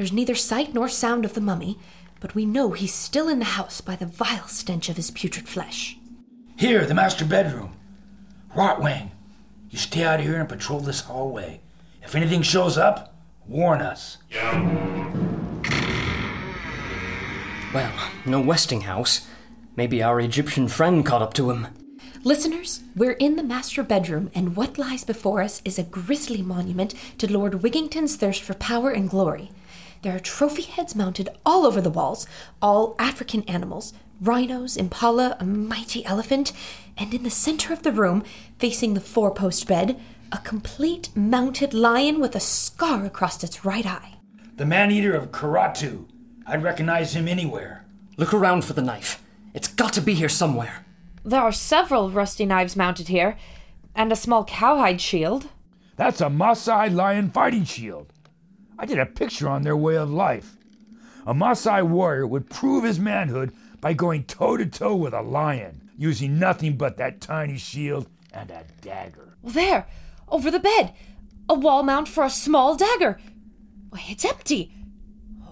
There's 0.00 0.14
neither 0.14 0.34
sight 0.34 0.72
nor 0.72 0.88
sound 0.88 1.26
of 1.26 1.34
the 1.34 1.42
mummy, 1.42 1.78
but 2.20 2.34
we 2.34 2.46
know 2.46 2.70
he's 2.70 2.94
still 2.94 3.28
in 3.28 3.38
the 3.38 3.44
house 3.44 3.82
by 3.82 3.96
the 3.96 4.06
vile 4.06 4.48
stench 4.48 4.88
of 4.88 4.96
his 4.96 5.10
putrid 5.10 5.46
flesh. 5.46 5.98
Here, 6.56 6.86
the 6.86 6.94
master 6.94 7.26
bedroom. 7.26 7.74
Rotwang, 8.56 9.10
you 9.68 9.76
stay 9.76 10.02
out 10.02 10.20
here 10.20 10.40
and 10.40 10.48
patrol 10.48 10.80
this 10.80 11.02
hallway. 11.02 11.60
If 12.02 12.14
anything 12.14 12.40
shows 12.40 12.78
up, 12.78 13.14
warn 13.46 13.82
us. 13.82 14.16
Yeah. 14.30 15.60
Well, 17.74 17.92
no 18.24 18.40
Westinghouse. 18.40 19.28
Maybe 19.76 20.02
our 20.02 20.18
Egyptian 20.18 20.68
friend 20.68 21.04
caught 21.04 21.20
up 21.20 21.34
to 21.34 21.50
him. 21.50 21.66
Listeners, 22.24 22.80
we're 22.96 23.12
in 23.12 23.36
the 23.36 23.42
master 23.42 23.82
bedroom, 23.82 24.30
and 24.34 24.56
what 24.56 24.78
lies 24.78 25.04
before 25.04 25.42
us 25.42 25.60
is 25.66 25.78
a 25.78 25.82
grisly 25.82 26.40
monument 26.40 26.94
to 27.18 27.30
Lord 27.30 27.62
Wigington's 27.62 28.16
thirst 28.16 28.40
for 28.40 28.54
power 28.54 28.88
and 28.88 29.10
glory. 29.10 29.50
There 30.02 30.16
are 30.16 30.20
trophy 30.20 30.62
heads 30.62 30.96
mounted 30.96 31.28
all 31.44 31.66
over 31.66 31.80
the 31.80 31.90
walls, 31.90 32.26
all 32.62 32.94
African 32.98 33.42
animals 33.44 33.92
rhinos, 34.20 34.76
impala, 34.76 35.36
a 35.40 35.44
mighty 35.44 36.04
elephant, 36.04 36.52
and 36.98 37.14
in 37.14 37.22
the 37.22 37.30
center 37.30 37.72
of 37.72 37.82
the 37.82 37.92
room, 37.92 38.22
facing 38.58 38.92
the 38.94 39.00
four 39.00 39.30
post 39.30 39.66
bed, 39.66 39.98
a 40.30 40.38
complete 40.38 41.08
mounted 41.16 41.72
lion 41.72 42.20
with 42.20 42.36
a 42.36 42.40
scar 42.40 43.06
across 43.06 43.42
its 43.42 43.64
right 43.64 43.86
eye. 43.86 44.16
The 44.56 44.66
man 44.66 44.90
eater 44.90 45.14
of 45.14 45.30
Karatu. 45.30 46.06
I'd 46.46 46.62
recognize 46.62 47.16
him 47.16 47.28
anywhere. 47.28 47.86
Look 48.18 48.34
around 48.34 48.64
for 48.64 48.74
the 48.74 48.82
knife. 48.82 49.22
It's 49.54 49.68
got 49.68 49.94
to 49.94 50.02
be 50.02 50.14
here 50.14 50.28
somewhere. 50.28 50.84
There 51.24 51.40
are 51.40 51.52
several 51.52 52.10
rusty 52.10 52.44
knives 52.44 52.76
mounted 52.76 53.08
here, 53.08 53.38
and 53.94 54.12
a 54.12 54.16
small 54.16 54.44
cowhide 54.44 55.00
shield. 55.00 55.48
That's 55.96 56.20
a 56.20 56.26
Maasai 56.26 56.94
lion 56.94 57.30
fighting 57.30 57.64
shield. 57.64 58.12
I 58.80 58.86
did 58.86 58.98
a 58.98 59.04
picture 59.04 59.46
on 59.46 59.60
their 59.60 59.76
way 59.76 59.98
of 59.98 60.10
life. 60.10 60.56
A 61.26 61.34
Maasai 61.34 61.86
warrior 61.86 62.26
would 62.26 62.48
prove 62.48 62.82
his 62.82 62.98
manhood 62.98 63.52
by 63.82 63.92
going 63.92 64.24
toe 64.24 64.56
to 64.56 64.64
toe 64.64 64.96
with 64.96 65.12
a 65.12 65.20
lion, 65.20 65.90
using 65.98 66.38
nothing 66.38 66.78
but 66.78 66.96
that 66.96 67.20
tiny 67.20 67.58
shield 67.58 68.08
and 68.32 68.50
a 68.50 68.64
dagger. 68.80 69.36
Well, 69.42 69.52
there, 69.52 69.86
over 70.28 70.50
the 70.50 70.58
bed, 70.58 70.94
a 71.46 71.52
wall 71.52 71.82
mount 71.82 72.08
for 72.08 72.24
a 72.24 72.30
small 72.30 72.74
dagger. 72.74 73.20
Why, 73.90 74.02
it's 74.08 74.24
empty. 74.24 74.72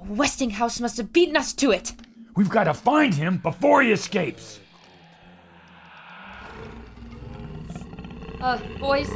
Westinghouse 0.06 0.80
must 0.80 0.96
have 0.96 1.12
beaten 1.12 1.36
us 1.36 1.52
to 1.52 1.70
it. 1.70 1.92
We've 2.34 2.48
got 2.48 2.64
to 2.64 2.72
find 2.72 3.12
him 3.12 3.36
before 3.38 3.82
he 3.82 3.92
escapes. 3.92 4.58
Uh, 8.40 8.58
boys, 8.80 9.10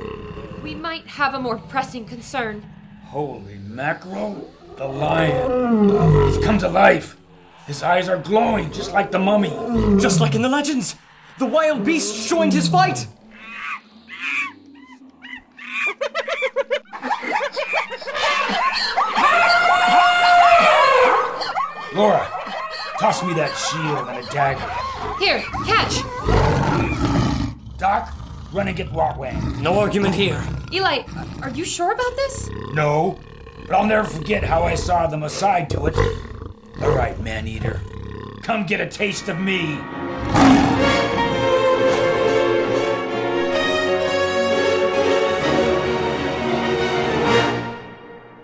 we 0.63 0.75
might 0.75 1.07
have 1.07 1.33
a 1.33 1.41
more 1.41 1.57
pressing 1.57 2.05
concern. 2.05 2.69
Holy 3.13 3.59
mackerel! 3.69 4.51
The 4.79 4.87
lion. 4.87 5.91
He's 6.29 6.43
come 6.43 6.57
to 6.61 6.69
life. 6.69 7.15
His 7.67 7.83
eyes 7.83 8.09
are 8.09 8.17
glowing 8.17 8.73
just 8.73 8.95
like 8.95 9.11
the 9.11 9.19
mummy. 9.19 9.51
Just 10.01 10.19
like 10.19 10.35
in 10.35 10.41
the 10.41 10.49
legends. 10.49 10.97
The 11.39 11.45
wild 11.45 11.85
beast 11.85 12.27
joined 12.27 12.55
his 12.55 12.69
fight. 12.69 13.07
Laura, 21.95 22.27
toss 22.99 23.23
me 23.23 23.35
that 23.35 23.53
shield 23.55 24.09
and 24.09 24.25
a 24.25 24.31
dagger. 24.33 24.73
Here, 25.23 25.43
catch! 25.67 26.01
Doc, 27.77 28.22
run 28.53 28.69
and 28.69 28.77
get 28.77 28.91
Rotwang. 28.91 29.61
No 29.61 29.79
argument 29.79 30.15
here. 30.15 30.43
Eli, 30.73 31.03
are 31.43 31.51
you 31.51 31.65
sure 31.65 31.93
about 31.93 32.17
this? 32.17 32.51
No, 32.73 33.19
but 33.67 33.75
I'll 33.75 33.87
never 33.87 34.07
forget 34.07 34.45
how 34.45 34.63
I 34.63 34.75
saw 34.75 35.07
the 35.07 35.17
Maasai 35.17 35.69
do 35.69 35.87
it. 35.87 35.97
All 36.83 36.95
right, 36.95 37.19
man 37.21 37.49
eater. 37.49 37.81
Come 38.43 38.67
get 38.67 38.81
a 38.81 38.89
taste 38.89 39.29
of 39.29 39.39
me. 39.39 39.79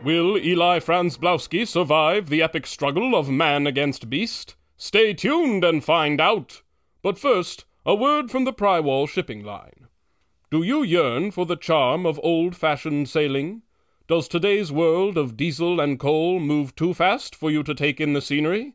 Will 0.04 0.38
Eli 0.38 0.78
Franzblowski 0.78 1.66
survive 1.66 2.28
the 2.28 2.42
epic 2.42 2.66
struggle 2.66 3.14
of 3.14 3.28
man 3.28 3.66
against 3.66 4.08
beast? 4.08 4.54
Stay 4.76 5.12
tuned 5.12 5.64
and 5.64 5.84
find 5.84 6.20
out. 6.20 6.62
But 7.02 7.18
first, 7.18 7.64
a 7.84 7.94
word 7.94 8.30
from 8.30 8.44
the 8.44 8.52
Prywall 8.52 9.08
shipping 9.08 9.42
line. 9.44 9.87
Do 10.50 10.62
you 10.62 10.82
yearn 10.82 11.30
for 11.30 11.44
the 11.44 11.56
charm 11.56 12.06
of 12.06 12.18
old 12.22 12.56
fashioned 12.56 13.10
sailing? 13.10 13.60
Does 14.06 14.28
today's 14.28 14.72
world 14.72 15.18
of 15.18 15.36
diesel 15.36 15.78
and 15.78 16.00
coal 16.00 16.40
move 16.40 16.74
too 16.74 16.94
fast 16.94 17.34
for 17.34 17.50
you 17.50 17.62
to 17.64 17.74
take 17.74 18.00
in 18.00 18.14
the 18.14 18.22
scenery? 18.22 18.74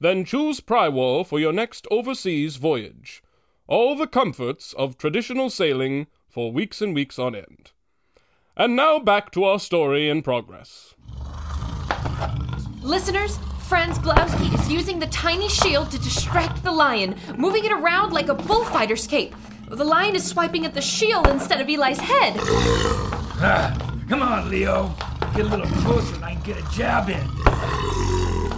Then 0.00 0.24
choose 0.24 0.58
Prywall 0.58 1.24
for 1.24 1.38
your 1.38 1.52
next 1.52 1.86
overseas 1.92 2.56
voyage. 2.56 3.22
All 3.68 3.94
the 3.94 4.08
comforts 4.08 4.72
of 4.72 4.98
traditional 4.98 5.48
sailing 5.48 6.08
for 6.28 6.50
weeks 6.50 6.82
and 6.82 6.92
weeks 6.92 7.20
on 7.20 7.36
end. 7.36 7.70
And 8.56 8.74
now 8.74 8.98
back 8.98 9.30
to 9.30 9.44
our 9.44 9.60
story 9.60 10.08
in 10.08 10.22
progress. 10.22 10.96
Listeners, 12.82 13.38
Franz 13.68 13.96
Blowski 14.00 14.52
is 14.52 14.68
using 14.68 14.98
the 14.98 15.06
tiny 15.06 15.48
shield 15.48 15.92
to 15.92 16.00
distract 16.00 16.64
the 16.64 16.72
lion, 16.72 17.14
moving 17.38 17.64
it 17.64 17.70
around 17.70 18.12
like 18.12 18.26
a 18.26 18.34
bullfighter's 18.34 19.06
cape. 19.06 19.36
The 19.72 19.84
lion 19.84 20.14
is 20.14 20.28
swiping 20.28 20.66
at 20.66 20.74
the 20.74 20.82
shield 20.82 21.26
instead 21.28 21.62
of 21.62 21.68
Eli's 21.68 21.98
head. 21.98 22.36
Ah, 23.44 23.76
come 24.08 24.22
on, 24.22 24.48
Leo. 24.50 24.94
Get 25.34 25.46
a 25.46 25.48
little 25.48 25.66
closer 25.82 26.14
and 26.14 26.24
I 26.24 26.34
can 26.34 26.42
get 26.42 26.58
a 26.58 26.70
jab 26.70 27.08
in. 27.08 27.26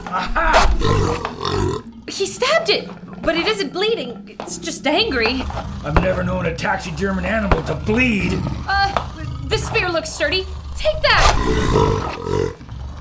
Aha! 0.09 1.83
He 2.07 2.27
stabbed 2.27 2.68
it, 2.68 2.90
but 3.22 3.35
it 3.35 3.46
isn't 3.46 3.72
bleeding. 3.72 4.37
It's 4.38 4.59
just 4.59 4.87
angry. 4.87 5.42
I've 5.83 5.94
never 6.03 6.22
known 6.22 6.44
a 6.44 6.55
taxiderman 6.55 7.24
animal 7.24 7.62
to 7.62 7.74
bleed. 7.74 8.38
Uh, 8.68 8.92
this 9.46 9.66
spear 9.66 9.88
looks 9.88 10.11
sturdy. 10.11 10.44
Take 10.77 11.00
that! 11.00 12.55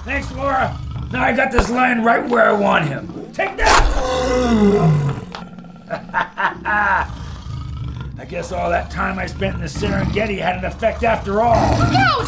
Thanks, 0.05 0.31
Laura. 0.31 0.79
Now 1.11 1.25
I 1.25 1.33
got 1.35 1.51
this 1.51 1.69
lion 1.69 2.01
right 2.01 2.25
where 2.29 2.45
I 2.45 2.53
want 2.53 2.85
him. 2.85 3.29
Take 3.33 3.57
that! 3.57 3.73
I 8.15 8.25
guess 8.25 8.51
all 8.51 8.69
that 8.69 8.91
time 8.91 9.17
I 9.17 9.25
spent 9.25 9.55
in 9.55 9.61
the 9.61 9.67
Serengeti 9.67 10.39
had 10.39 10.57
an 10.57 10.65
effect 10.65 11.03
after 11.03 11.41
all. 11.41 11.55
Look 11.77 11.93
out! 11.95 12.25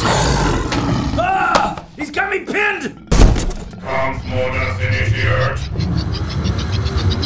Ah! 1.17 1.85
He's 1.95 2.09
got 2.09 2.31
me 2.31 2.39
pinned! 2.39 3.07
Kampfmodus 3.11 4.79
initiiert. 4.79 5.57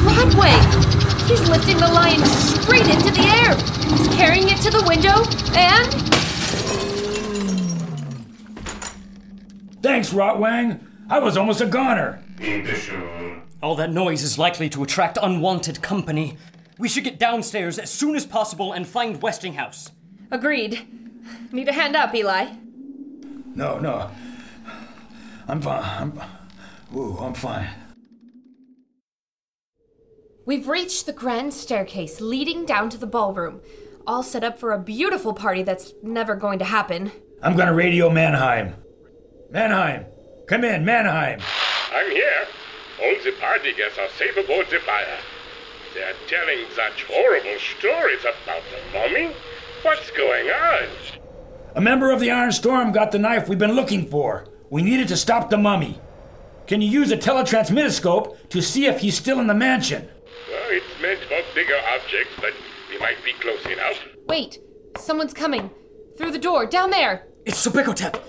Rotwang! 0.04 1.30
He's 1.30 1.48
lifting 1.48 1.78
the 1.78 1.88
lion 1.88 2.26
straight 2.26 2.88
into 2.88 3.12
the 3.12 3.22
air. 3.22 3.56
He's 3.96 4.08
carrying 4.16 4.50
it 4.50 4.58
to 4.62 4.70
the 4.72 4.84
window, 4.86 5.24
and 5.58 6.10
Thanks, 9.82 10.12
Rotwang. 10.12 10.82
I 11.10 11.20
was 11.20 11.38
almost 11.38 11.62
a 11.62 11.66
goner. 11.66 12.22
All 13.64 13.76
that 13.76 13.92
noise 13.92 14.22
is 14.22 14.38
likely 14.38 14.68
to 14.70 14.84
attract 14.84 15.18
unwanted 15.22 15.82
company. 15.82 16.38
We 16.80 16.88
should 16.88 17.04
get 17.04 17.20
downstairs 17.20 17.78
as 17.78 17.92
soon 17.92 18.16
as 18.16 18.26
possible 18.26 18.72
and 18.72 18.88
find 18.88 19.22
Westinghouse. 19.22 19.92
agreed. 20.32 20.88
Need 21.52 21.68
a 21.68 21.74
hand 21.74 21.96
up, 21.96 22.16
Eli. 22.16 22.54
No, 23.54 23.78
no. 23.78 24.10
I'm 25.48 25.62
fine. 25.62 25.84
I'm, 25.84 26.22
woo, 26.92 27.18
I'm 27.18 27.34
fine. 27.34 27.68
We've 30.46 30.68
reached 30.68 31.06
the 31.06 31.14
grand 31.14 31.54
staircase 31.54 32.22
leading 32.22 32.66
down 32.66 32.90
to 32.92 32.98
the 32.98 33.06
ballroom, 33.06 33.62
all 34.08 34.24
set 34.24 34.44
up 34.44 34.58
for 34.58 34.72
a 34.72 34.80
beautiful 34.80 35.34
party 35.34 35.62
that's 35.62 35.94
never 36.02 36.36
going 36.36 36.58
to 36.60 36.66
happen. 36.66 37.12
I'm 37.44 37.56
gonna 37.56 37.74
radio 37.74 38.10
Mannheim. 38.10 38.74
Mannheim, 39.52 40.06
come 40.48 40.64
in, 40.64 40.86
Mannheim. 40.86 41.42
I'm 41.94 42.10
here. 42.12 42.48
All 43.04 43.16
the 43.24 43.32
party 43.40 43.74
guests 43.74 44.00
are 44.00 44.10
safe 44.18 44.38
aboard 44.38 44.68
the 44.72 44.80
flyer. 44.80 45.18
They 45.94 46.02
are 46.02 46.14
telling 46.28 46.66
such 46.76 47.04
horrible 47.06 47.60
stories 47.78 48.22
about 48.22 48.62
the 48.70 48.98
mummy. 48.98 49.36
What's 49.82 50.12
going 50.12 50.48
on? 50.48 50.88
A 51.76 51.82
member 51.82 52.12
of 52.12 52.20
the 52.20 52.32
Iron 52.32 52.52
Storm 52.52 52.92
got 52.92 53.12
the 53.12 53.20
knife 53.20 53.48
we've 53.50 53.58
been 53.58 53.74
looking 53.74 54.08
for. 54.08 54.48
We 54.70 54.82
needed 54.82 55.08
to 55.08 55.18
stop 55.18 55.50
the 55.50 55.58
mummy. 55.58 56.00
Can 56.68 56.82
you 56.82 56.90
use 56.90 57.12
a 57.12 57.18
teletransmitoscope 57.18 58.50
to 58.50 58.62
see 58.62 58.86
if 58.86 59.00
he's 59.00 59.18
still 59.18 59.40
in 59.40 59.48
the 59.48 59.56
mansion? 59.56 60.08
Well, 60.50 60.70
it's 60.70 61.02
meant 61.02 61.20
for 61.22 61.42
bigger 61.56 61.80
objects, 61.94 62.34
but 62.40 62.54
we 62.92 63.00
might 63.00 63.18
be 63.26 63.34
close 63.34 63.66
enough. 63.66 63.98
Wait, 64.28 64.60
someone's 64.98 65.34
coming. 65.34 65.72
Through 66.18 66.32
the 66.32 66.40
door, 66.40 66.68
down 66.68 66.92
there. 66.92 67.28
It's 67.46 67.66
Sobekotep. 67.66 68.22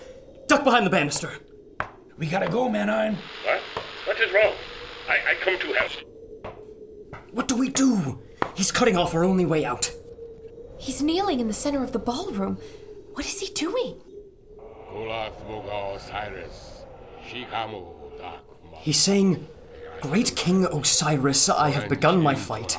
Duck 0.47 0.65
behind 0.65 0.87
the 0.87 0.91
banister. 0.91 1.39
We 2.17 2.27
gotta 2.27 2.49
go, 2.49 2.69
Mannheim. 2.69 3.17
What? 3.45 3.61
What 4.07 4.21
is 4.21 4.33
wrong? 4.33 4.55
I, 5.09 5.33
I 5.33 5.35
come 5.43 5.59
to 5.59 5.73
help. 5.75 5.91
What 7.33 7.49
do 7.49 7.57
we 7.57 7.69
do? 7.69 8.21
He's 8.55 8.73
cutting 8.73 8.97
off 8.97 9.15
our 9.15 9.25
only 9.25 9.47
way 9.47 9.65
out. 9.65 9.91
He's 10.79 11.03
kneeling 11.03 11.41
in 11.41 11.47
the 11.47 11.53
center 11.55 11.83
of 11.85 11.93
the 11.93 11.99
ballroom. 11.99 12.59
What 13.13 13.27
is 13.27 13.41
he 13.41 13.53
doing? 13.53 14.01
Olaf 14.91 15.33
Mogal 15.47 16.01
Cyrus. 16.01 16.83
Shikamu 17.29 17.87
He's 18.81 18.99
saying, 18.99 19.47
Great 20.01 20.35
King 20.35 20.65
Osiris, 20.65 21.49
I 21.49 21.71
have 21.71 21.89
begun 21.89 22.23
my 22.23 22.35
fight. 22.35 22.79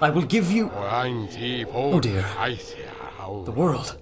I 0.00 0.10
will 0.10 0.22
give 0.22 0.50
you 0.50 0.70
Oh 0.74 2.00
dear. 2.00 2.24
the 3.44 3.52
world. 3.52 3.96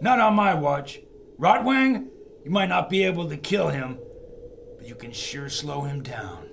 Not 0.00 0.18
on 0.20 0.34
my 0.34 0.54
watch. 0.54 1.00
Rotwang, 1.38 2.08
you 2.44 2.50
might 2.50 2.68
not 2.68 2.90
be 2.90 3.04
able 3.04 3.28
to 3.28 3.36
kill 3.36 3.68
him, 3.68 3.98
but 4.76 4.86
you 4.88 4.94
can 4.94 5.12
sure 5.12 5.48
slow 5.48 5.82
him 5.82 6.02
down. 6.02 6.48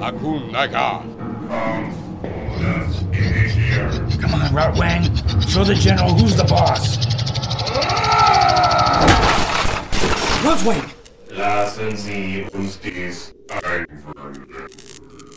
Akun 0.00 0.50
Naga. 0.50 1.04
Come 4.18 4.34
on, 4.34 4.48
Rotwang. 4.50 5.04
Show 5.46 5.62
the 5.62 5.74
general 5.74 6.14
who's 6.14 6.36
the 6.36 6.44
boss. 6.44 6.96
Rotwang! 10.42 10.90
Lassen 11.36 11.96
Sie 11.96 12.44
uns 12.54 12.76
dies. 12.76 13.34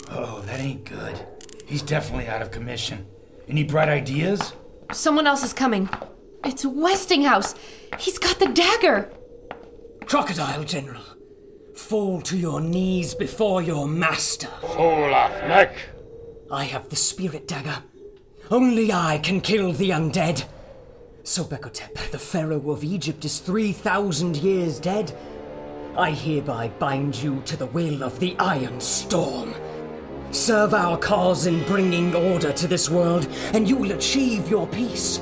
Oh, 0.09 0.41
that 0.45 0.59
ain't 0.61 0.85
good. 0.85 1.25
He's 1.65 1.81
definitely 1.81 2.27
out 2.27 2.41
of 2.41 2.51
commission. 2.51 3.05
Any 3.49 3.65
bright 3.65 3.89
ideas? 3.89 4.53
Someone 4.93 5.27
else 5.27 5.43
is 5.43 5.51
coming. 5.51 5.89
It's 6.45 6.65
Westinghouse. 6.65 7.55
He's 7.99 8.17
got 8.17 8.39
the 8.39 8.47
dagger. 8.47 9.11
Crocodile 10.05 10.63
General, 10.63 11.03
fall 11.75 12.21
to 12.21 12.37
your 12.37 12.61
knees 12.61 13.15
before 13.15 13.61
your 13.61 13.87
master. 13.87 14.49
Olaf 14.77 15.31
Neck. 15.47 15.75
I 16.51 16.65
have 16.65 16.89
the 16.89 16.95
spirit 16.95 17.47
dagger. 17.47 17.83
Only 18.51 18.91
I 18.91 19.19
can 19.23 19.41
kill 19.41 19.73
the 19.73 19.89
undead. 19.89 20.45
Sobekotep, 21.23 22.11
the 22.11 22.19
pharaoh 22.19 22.71
of 22.71 22.83
Egypt, 22.83 23.25
is 23.25 23.39
3,000 23.39 24.37
years 24.37 24.79
dead. 24.79 25.15
I 25.97 26.11
hereby 26.11 26.67
bind 26.79 27.15
you 27.15 27.41
to 27.45 27.55
the 27.55 27.67
will 27.67 28.03
of 28.03 28.19
the 28.19 28.35
Iron 28.39 28.79
Storm. 28.79 29.53
Serve 30.31 30.73
our 30.73 30.97
cause 30.97 31.45
in 31.45 31.63
bringing 31.63 32.13
order 32.15 32.51
to 32.51 32.67
this 32.67 32.89
world, 32.89 33.27
and 33.53 33.69
you 33.69 33.75
will 33.75 33.91
achieve 33.91 34.49
your 34.49 34.67
peace. 34.67 35.21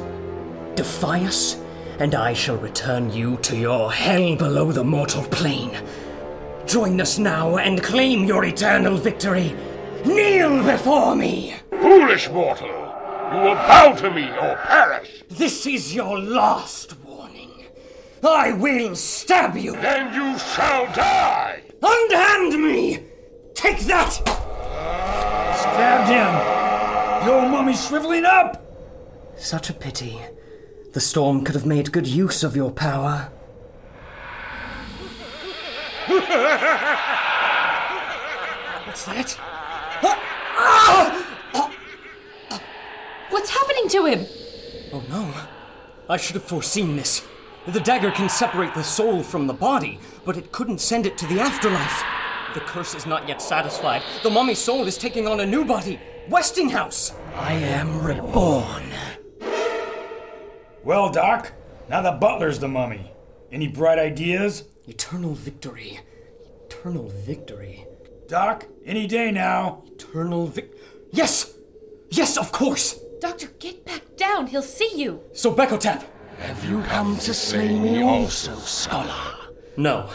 Defy 0.76 1.24
us, 1.26 1.62
and 2.00 2.16
I 2.16 2.34
shall 2.34 2.58
return 2.58 3.12
you 3.12 3.38
to 3.38 3.56
your 3.56 3.92
hell 3.92 4.36
below 4.36 4.72
the 4.72 4.84
mortal 4.84 5.24
plane. 5.26 5.78
Join 6.71 7.01
us 7.01 7.19
now 7.19 7.57
and 7.57 7.84
claim 7.84 8.23
your 8.23 8.45
eternal 8.45 8.95
victory. 8.95 9.53
Kneel 10.05 10.63
before 10.63 11.17
me! 11.17 11.55
Foolish 11.69 12.29
mortal. 12.29 12.69
You 12.69 13.39
will 13.39 13.55
bow 13.55 13.91
to 13.91 14.10
me 14.10 14.29
or 14.29 14.55
perish. 14.55 15.21
This 15.27 15.67
is 15.67 15.93
your 15.93 16.17
last 16.17 16.97
warning. 16.99 17.65
I 18.23 18.53
will 18.53 18.95
stab 18.95 19.57
you! 19.57 19.73
Then 19.73 20.13
you 20.13 20.39
shall 20.39 20.86
die. 20.93 21.62
Unhand 21.84 22.63
me! 22.63 23.03
Take 23.53 23.79
that! 23.88 24.13
Stabbed 25.60 26.07
him. 27.27 27.29
Old 27.29 27.51
mummy's 27.51 27.86
shriveling 27.86 28.23
up. 28.23 28.63
Such 29.36 29.69
a 29.69 29.73
pity. 29.73 30.21
The 30.93 31.01
storm 31.01 31.43
could 31.43 31.55
have 31.55 31.65
made 31.65 31.91
good 31.91 32.07
use 32.07 32.45
of 32.45 32.55
your 32.55 32.71
power. 32.71 33.29
What's 38.86 39.06
that? 39.06 39.38
What's 43.30 43.50
happening 43.50 43.88
to 43.90 44.06
him? 44.06 44.26
Oh 44.94 45.04
no. 45.10 45.34
I 46.10 46.18
should 46.18 46.36
have 46.36 46.44
foreseen 46.44 46.96
this. 46.98 47.26
The 47.68 47.80
dagger 47.80 48.12
can 48.12 48.28
separate 48.28 48.74
the 48.74 48.84
soul 48.84 49.24
from 49.24 49.48
the 49.48 49.54
body, 49.54 50.00
but 50.26 50.36
it 50.36 50.52
couldn't 50.52 50.82
send 50.82 51.06
it 51.06 51.18
to 51.20 51.28
the 51.28 51.40
afterlife. 51.40 52.04
The 52.54 52.60
curse 52.62 52.96
is 52.96 53.06
not 53.06 53.30
yet 53.30 53.42
satisfied. 53.42 54.02
The 54.24 54.30
mummy's 54.30 54.60
soul 54.60 54.88
is 54.88 54.98
taking 54.98 55.28
on 55.28 55.40
a 55.40 55.46
new 55.46 55.64
body. 55.64 56.00
Westinghouse! 56.28 57.14
I 57.36 57.54
am 57.54 58.04
reborn. 58.04 58.92
Well, 60.84 61.10
Doc, 61.10 61.54
now 61.88 62.02
the 62.02 62.12
butler's 62.12 62.60
the 62.60 62.68
mummy. 62.68 63.12
Any 63.52 63.68
bright 63.68 64.00
ideas? 64.00 64.64
Eternal 64.88 65.34
victory. 65.34 66.00
Eternal 66.66 67.10
victory. 67.10 67.86
Doc, 68.28 68.66
any 68.86 69.08
day 69.08 69.30
now. 69.30 69.84
Eternal 69.88 70.48
vic. 70.48 70.74
Yes! 71.12 71.54
Yes, 72.10 72.38
of 72.38 72.54
course! 72.54 72.98
Doctor, 73.20 73.48
get 73.60 73.86
back 73.86 74.16
down. 74.16 74.48
He'll 74.48 74.62
see 74.62 74.92
you. 74.96 75.22
Sobekotep! 75.34 76.04
Have 76.40 76.64
you 76.64 76.82
come 76.84 77.18
to 77.18 77.34
slay 77.34 77.78
me 77.78 78.02
also, 78.02 78.56
scholar? 78.56 79.36
No. 79.76 80.10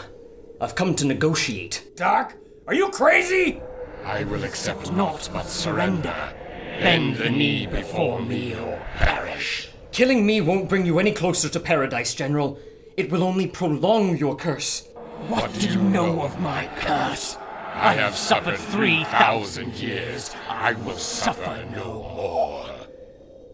I've 0.59 0.73
come 0.73 0.95
to 0.95 1.05
negotiate. 1.05 1.95
Doc, 1.95 2.33
are 2.65 2.73
you 2.73 2.89
crazy? 2.89 3.61
I 4.03 4.23
will 4.23 4.43
accept 4.45 4.91
naught 4.91 5.29
but 5.31 5.45
surrender. 5.45 6.33
Bend 6.79 7.17
the 7.17 7.29
knee 7.29 7.67
before 7.67 8.19
me 8.19 8.55
or 8.55 8.81
perish. 8.95 9.69
Killing 9.91 10.25
me 10.25 10.41
won't 10.41 10.69
bring 10.69 10.87
you 10.87 10.97
any 10.97 11.11
closer 11.11 11.49
to 11.49 11.59
paradise, 11.59 12.15
General. 12.15 12.59
It 12.97 13.11
will 13.11 13.23
only 13.23 13.45
prolong 13.45 14.17
your 14.17 14.35
curse. 14.35 14.87
What 15.27 15.53
do 15.53 15.69
you 15.69 15.83
know 15.83 16.23
of 16.23 16.39
my 16.39 16.67
curse? 16.77 17.37
I 17.75 17.93
have 17.93 18.15
suffered 18.17 18.57
3,000 18.57 19.75
years. 19.75 20.35
I 20.49 20.73
will 20.73 20.97
suffer 20.97 21.63
no 21.75 22.01
more. 22.15 22.65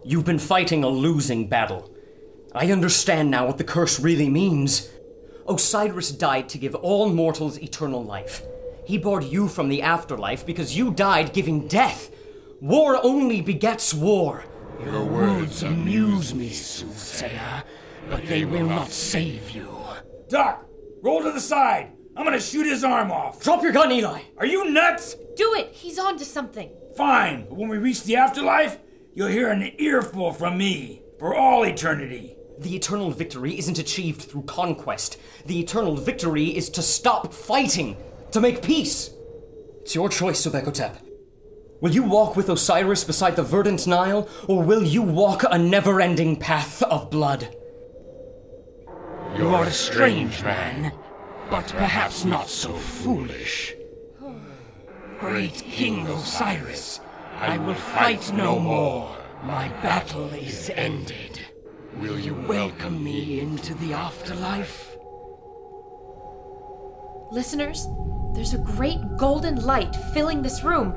You've 0.06 0.24
been 0.24 0.40
fighting 0.40 0.86
a 0.86 0.88
losing 0.88 1.50
battle. 1.50 1.94
I 2.56 2.72
understand 2.72 3.32
now 3.32 3.46
what 3.46 3.58
the 3.58 3.66
curse 3.66 4.00
really 4.00 4.30
means. 4.30 4.90
Osiris 5.46 6.12
died 6.12 6.48
to 6.48 6.58
give 6.58 6.74
all 6.76 7.10
mortals 7.10 7.60
eternal 7.60 8.02
life. 8.02 8.44
He 8.86 8.98
barred 8.98 9.26
you 9.26 9.50
from 9.50 9.68
the 9.68 9.82
afterlife 9.82 10.46
because 10.46 10.78
you 10.78 10.94
died 10.94 11.34
giving 11.34 11.68
death. 11.68 12.12
War 12.62 12.98
only 13.04 13.42
begets 13.42 13.94
war. 13.94 14.46
Your 14.86 15.04
words 15.04 15.64
amuse 15.64 16.34
me, 16.34 16.50
soothsayer, 16.50 17.64
but 18.10 18.26
they 18.28 18.46
will 18.46 18.66
not 18.66 18.90
save 18.90 19.52
you. 19.52 19.70
Doc, 20.30 20.66
roll 21.02 21.22
to 21.22 21.32
the 21.32 21.40
side. 21.40 21.92
I'm 22.16 22.26
gonna 22.26 22.40
shoot 22.40 22.68
his 22.68 22.84
arm 22.84 23.12
off. 23.12 23.42
Drop 23.42 23.64
your 23.64 23.72
gun, 23.72 23.92
Eli! 23.92 24.22
Are 24.38 24.46
you 24.46 24.70
nuts? 24.70 25.16
Do 25.36 25.54
it. 25.56 25.70
He's 25.72 25.98
on 25.98 26.18
to 26.18 26.26
something. 26.26 26.72
Fine, 26.96 27.48
but 27.50 27.58
when 27.58 27.70
we 27.70 27.78
reach 27.78 28.04
the 28.04 28.16
afterlife, 28.18 28.78
you'll 29.14 29.28
hear 29.28 29.50
an 29.50 29.74
earful 29.80 30.32
from 30.32 30.58
me 30.58 31.02
for 31.18 31.36
all 31.36 31.64
eternity. 31.64 32.36
The 32.60 32.76
eternal 32.76 33.10
victory 33.10 33.58
isn't 33.58 33.80
achieved 33.80 34.22
through 34.22 34.44
conquest. 34.44 35.18
The 35.48 35.60
eternal 35.60 35.96
victory 35.96 36.56
is 36.56 36.70
to 36.72 36.84
stop 36.84 37.34
fighting, 37.34 37.98
to 38.32 38.40
make 38.40 38.62
peace. 38.62 39.10
It's 39.82 39.96
your 39.96 40.08
choice, 40.08 40.46
Sobekotep. 40.46 40.98
Will 41.82 41.92
you 41.92 42.04
walk 42.04 42.36
with 42.36 42.50
Osiris 42.50 43.04
beside 43.04 43.36
the 43.36 43.44
verdant 43.44 43.88
Nile, 43.88 44.30
or 44.48 44.62
will 44.62 44.84
you 44.84 45.02
walk 45.02 45.44
a 45.50 45.58
never 45.58 46.00
ending 46.00 46.36
path 46.38 46.84
of 46.84 47.10
blood? 47.10 47.56
You 49.36 49.50
are 49.50 49.64
a 49.64 49.72
strange 49.72 50.44
man, 50.44 50.94
but 51.50 51.68
perhaps 51.70 52.24
not 52.24 52.50
so 52.50 52.72
foolish. 52.72 53.74
Great 55.20 55.56
King 55.56 56.06
Osiris, 56.06 57.00
I 57.40 57.58
will 57.58 57.74
fight 57.74 58.32
no 58.34 58.60
more. 58.60 59.10
My 59.44 59.70
battle 59.82 60.30
is 60.34 60.70
ended. 60.76 61.40
Will 61.98 62.20
you 62.20 62.36
welcome 62.48 63.04
me 63.04 63.40
into 63.40 63.74
the 63.76 63.94
afterlife? 63.94 64.98
Listeners, 67.32 67.88
there's 68.36 68.54
a 68.54 68.60
great 68.60 69.00
golden 69.18 69.66
light 69.66 69.96
filling 70.14 70.44
this 70.44 70.64
room. 70.64 70.94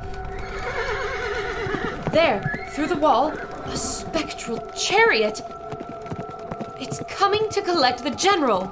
There, 2.13 2.69
through 2.73 2.89
the 2.89 2.99
wall, 3.01 3.29
a 3.31 3.77
spectral 3.79 4.59
chariot. 4.73 5.41
It's 6.79 7.01
coming 7.09 7.49
to 7.51 7.63
collect 7.63 8.05
the 8.05 8.11
general. 8.11 8.67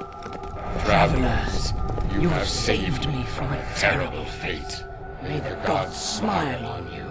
Travelers, 0.85 1.73
You 2.21 2.29
have 2.29 2.49
saved 2.49 3.09
me 3.09 3.25
from 3.25 3.53
a 3.53 3.67
terrible 3.77 4.25
fate. 4.25 4.85
May 5.23 5.41
the 5.41 5.59
gods 5.67 5.97
smile 5.97 6.67
on 6.67 6.93
you, 6.93 7.09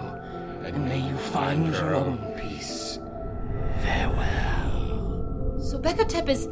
and 0.64 0.84
may 0.86 1.00
you 1.00 1.16
find 1.16 1.72
your 1.72 1.94
own 1.96 2.18
peace. 2.40 3.00
Farewell. 3.82 5.56
Sobekotep 5.58 6.28
is 6.28 6.48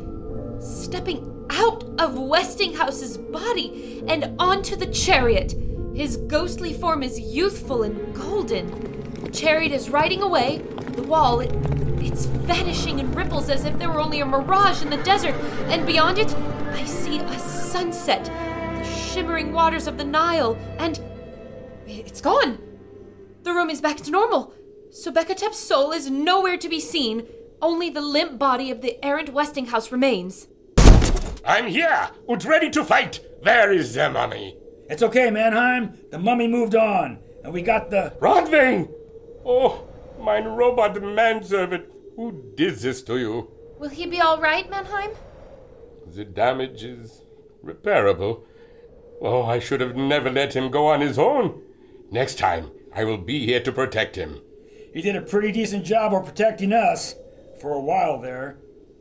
stepping 0.61 1.47
out 1.51 1.85
of 2.01 2.19
Westinghouse's 2.19 3.19
body 3.19 4.03
and 4.09 4.35
onto 4.39 4.75
the 4.75 4.87
chariot. 4.87 5.55
His 5.95 6.17
ghostly 6.17 6.73
form 6.73 7.03
is 7.03 7.21
youthful 7.21 7.85
and 7.85 8.15
golden. 8.15 8.67
The 9.23 9.31
chariot 9.31 9.73
is 9.73 9.89
riding 9.89 10.21
away. 10.23 10.59
The 10.97 11.03
wall, 11.03 11.41
it, 11.41 11.53
it's 12.03 12.27
vanishing 12.43 12.99
in 12.99 13.13
ripples 13.13 13.49
as 13.49 13.65
if 13.65 13.79
there 13.79 13.91
were 13.91 14.01
only 14.01 14.21
a 14.21 14.27
mirage 14.27 14.83
in 14.83 14.91
the 14.91 14.97
desert. 14.99 15.35
And 15.67 15.87
beyond 15.87 16.19
it, 16.19 16.35
I 16.73 16.85
see 16.85 17.19
a 17.19 17.39
sunset, 17.39 18.25
the 18.25 18.85
shimmering 18.85 19.53
waters 19.53 19.87
of 19.87 19.99
the 19.99 20.05
Nile, 20.05 20.57
and 20.79 21.01
it's 21.87 22.21
gone. 22.21 22.59
The 23.43 23.53
room 23.53 23.71
is 23.71 23.81
back 23.81 23.99
to 23.99 24.11
normal. 24.11 24.55
Sobekotep's 24.91 25.59
soul 25.59 25.93
is 25.93 26.11
nowhere 26.11 26.57
to 26.57 26.69
be 26.69 26.81
seen. 26.81 27.27
Only 27.61 27.91
the 27.91 28.01
limp 28.01 28.39
body 28.39 28.71
of 28.71 28.83
the 28.83 29.03
errant 29.05 29.33
Westinghouse 29.33 29.91
remains. 29.91 30.49
I'm 31.45 31.67
here 31.67 32.11
and 32.29 32.45
ready 32.45 32.71
to 32.71 32.85
fight. 32.85 33.21
Where 33.41 33.73
is 33.73 33.95
the 33.95 34.11
mummy? 34.11 34.57
It's 34.89 35.03
okay, 35.03 35.31
Mannheim. 35.31 35.99
The 36.11 36.19
mummy 36.19 36.47
moved 36.47 36.75
on, 36.75 37.19
and 37.43 37.53
we 37.53 37.63
got 37.63 37.91
the. 37.91 38.15
Rotwang! 38.21 38.93
Oh, 39.45 39.89
mine 40.21 40.45
robot 40.45 41.01
manservant. 41.03 41.87
Who 42.17 42.53
did 42.57 42.77
this 42.77 43.03
to 43.03 43.19
you? 43.19 43.51
Will 43.79 43.89
he 43.89 44.07
be 44.07 44.21
all 44.21 44.41
right, 44.41 44.69
Mannheim? 44.69 45.11
The 46.15 46.25
damage 46.25 46.85
is 46.85 47.23
repairable. 47.65 48.43
Oh, 49.21 49.45
I 49.45 49.59
should 49.59 49.81
have 49.81 49.97
never 49.97 50.31
let 50.31 50.55
him 50.55 50.71
go 50.71 50.87
on 50.87 51.01
his 51.01 51.19
own. 51.19 51.63
Next 52.11 52.39
time, 52.39 52.71
I 52.95 53.05
will 53.05 53.19
be 53.19 53.47
here 53.47 53.61
to 53.61 53.73
protect 53.73 54.17
him. 54.17 54.41
He 54.93 55.01
did 55.01 55.17
a 55.17 55.23
pretty 55.23 55.53
decent 55.53 55.85
job 55.85 56.13
of 56.13 56.27
protecting 56.27 56.73
us 56.73 57.15
for 57.61 57.73
a 57.73 57.81
while 57.81 58.21
there. 58.21 58.59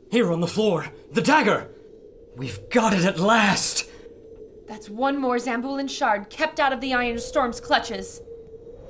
Here 0.09 0.31
on 0.31 0.39
the 0.39 0.47
floor, 0.47 0.87
the 1.11 1.21
dagger! 1.21 1.69
We've 2.37 2.69
got 2.69 2.93
it 2.93 3.03
at 3.03 3.19
last! 3.19 3.89
That's 4.67 4.89
one 4.89 5.17
more 5.17 5.35
Zambulin 5.35 5.89
shard 5.89 6.29
kept 6.29 6.59
out 6.59 6.71
of 6.71 6.79
the 6.79 6.93
Iron 6.93 7.19
Storm's 7.19 7.59
clutches. 7.59 8.21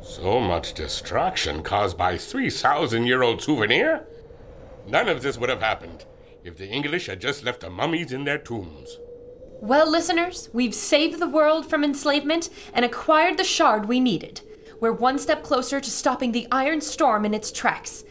So 0.03 0.39
much 0.39 0.73
destruction 0.73 1.63
caused 1.63 1.97
by 1.97 2.17
3,000 2.17 3.05
year 3.05 3.23
old 3.23 3.41
souvenir? 3.41 4.05
None 4.87 5.07
of 5.07 5.21
this 5.21 5.37
would 5.37 5.49
have 5.49 5.61
happened 5.61 6.05
if 6.43 6.57
the 6.57 6.67
English 6.67 7.07
had 7.07 7.21
just 7.21 7.43
left 7.43 7.61
the 7.61 7.69
mummies 7.69 8.11
in 8.11 8.23
their 8.23 8.37
tombs. 8.37 8.97
Well, 9.61 9.89
listeners, 9.89 10.49
we've 10.53 10.73
saved 10.73 11.19
the 11.19 11.29
world 11.29 11.69
from 11.69 11.83
enslavement 11.83 12.49
and 12.73 12.83
acquired 12.83 13.37
the 13.37 13.43
shard 13.43 13.87
we 13.87 13.99
needed. 13.99 14.41
We're 14.79 14.91
one 14.91 15.19
step 15.19 15.43
closer 15.43 15.79
to 15.79 15.89
stopping 15.91 16.31
the 16.31 16.47
Iron 16.51 16.81
Storm 16.81 17.25
in 17.25 17.35
its 17.35 17.51
tracks. 17.51 18.03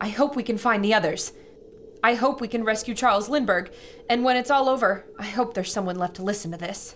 I 0.00 0.10
hope 0.10 0.36
we 0.36 0.42
can 0.42 0.58
find 0.58 0.84
the 0.84 0.92
others. 0.92 1.32
I 2.04 2.14
hope 2.14 2.40
we 2.40 2.48
can 2.48 2.62
rescue 2.62 2.94
Charles 2.94 3.30
Lindbergh, 3.30 3.70
and 4.08 4.22
when 4.22 4.36
it's 4.36 4.50
all 4.50 4.68
over, 4.68 5.06
I 5.18 5.24
hope 5.24 5.54
there's 5.54 5.72
someone 5.72 5.96
left 5.96 6.16
to 6.16 6.22
listen 6.22 6.50
to 6.52 6.58
this. 6.58 6.94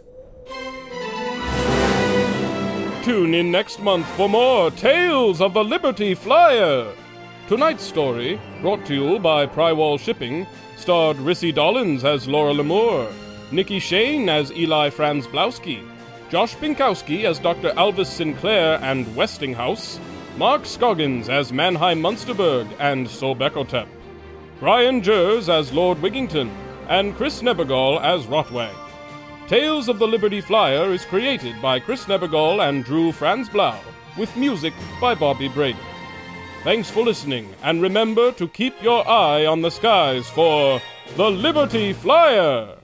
Tune 3.02 3.34
in 3.34 3.50
next 3.50 3.80
month 3.80 4.06
for 4.08 4.28
more 4.28 4.70
Tales 4.70 5.40
of 5.40 5.54
the 5.54 5.64
Liberty 5.64 6.14
Flyer. 6.14 6.94
Tonight's 7.52 7.84
story, 7.84 8.40
brought 8.62 8.86
to 8.86 8.94
you 8.94 9.18
by 9.18 9.46
Prywall 9.46 10.00
Shipping, 10.00 10.46
starred 10.78 11.18
Rissy 11.18 11.54
Dollins 11.54 12.02
as 12.02 12.26
Laura 12.26 12.54
Lemore, 12.54 13.12
Nikki 13.50 13.78
Shane 13.78 14.30
as 14.30 14.50
Eli 14.52 14.88
Franz 14.88 15.26
Blowski, 15.26 15.86
Josh 16.30 16.56
Pinkowski 16.56 17.24
as 17.24 17.38
Dr. 17.38 17.72
Alvis 17.72 18.06
Sinclair 18.06 18.82
and 18.82 19.14
Westinghouse, 19.14 20.00
Mark 20.38 20.64
Scoggins 20.64 21.28
as 21.28 21.52
Mannheim 21.52 22.00
Munsterberg 22.00 22.66
and 22.78 23.06
Sobekotep, 23.06 23.86
Brian 24.58 25.02
Jers 25.02 25.50
as 25.50 25.74
Lord 25.74 25.98
Wigington, 25.98 26.50
and 26.88 27.14
Chris 27.16 27.42
Nebergall 27.42 28.02
as 28.02 28.24
Rotwang. 28.24 28.74
Tales 29.46 29.90
of 29.90 29.98
the 29.98 30.08
Liberty 30.08 30.40
Flyer 30.40 30.90
is 30.90 31.04
created 31.04 31.60
by 31.60 31.78
Chris 31.78 32.06
Nebergall 32.06 32.66
and 32.66 32.82
Drew 32.82 33.12
Franzblau, 33.12 33.78
with 34.16 34.34
music 34.38 34.72
by 35.02 35.14
Bobby 35.14 35.48
Brady. 35.48 35.91
Thanks 36.64 36.88
for 36.88 37.02
listening, 37.02 37.52
and 37.64 37.82
remember 37.82 38.30
to 38.32 38.46
keep 38.46 38.80
your 38.80 39.06
eye 39.08 39.46
on 39.46 39.62
the 39.62 39.70
skies 39.70 40.28
for 40.30 40.80
the 41.16 41.28
Liberty 41.28 41.92
Flyer! 41.92 42.76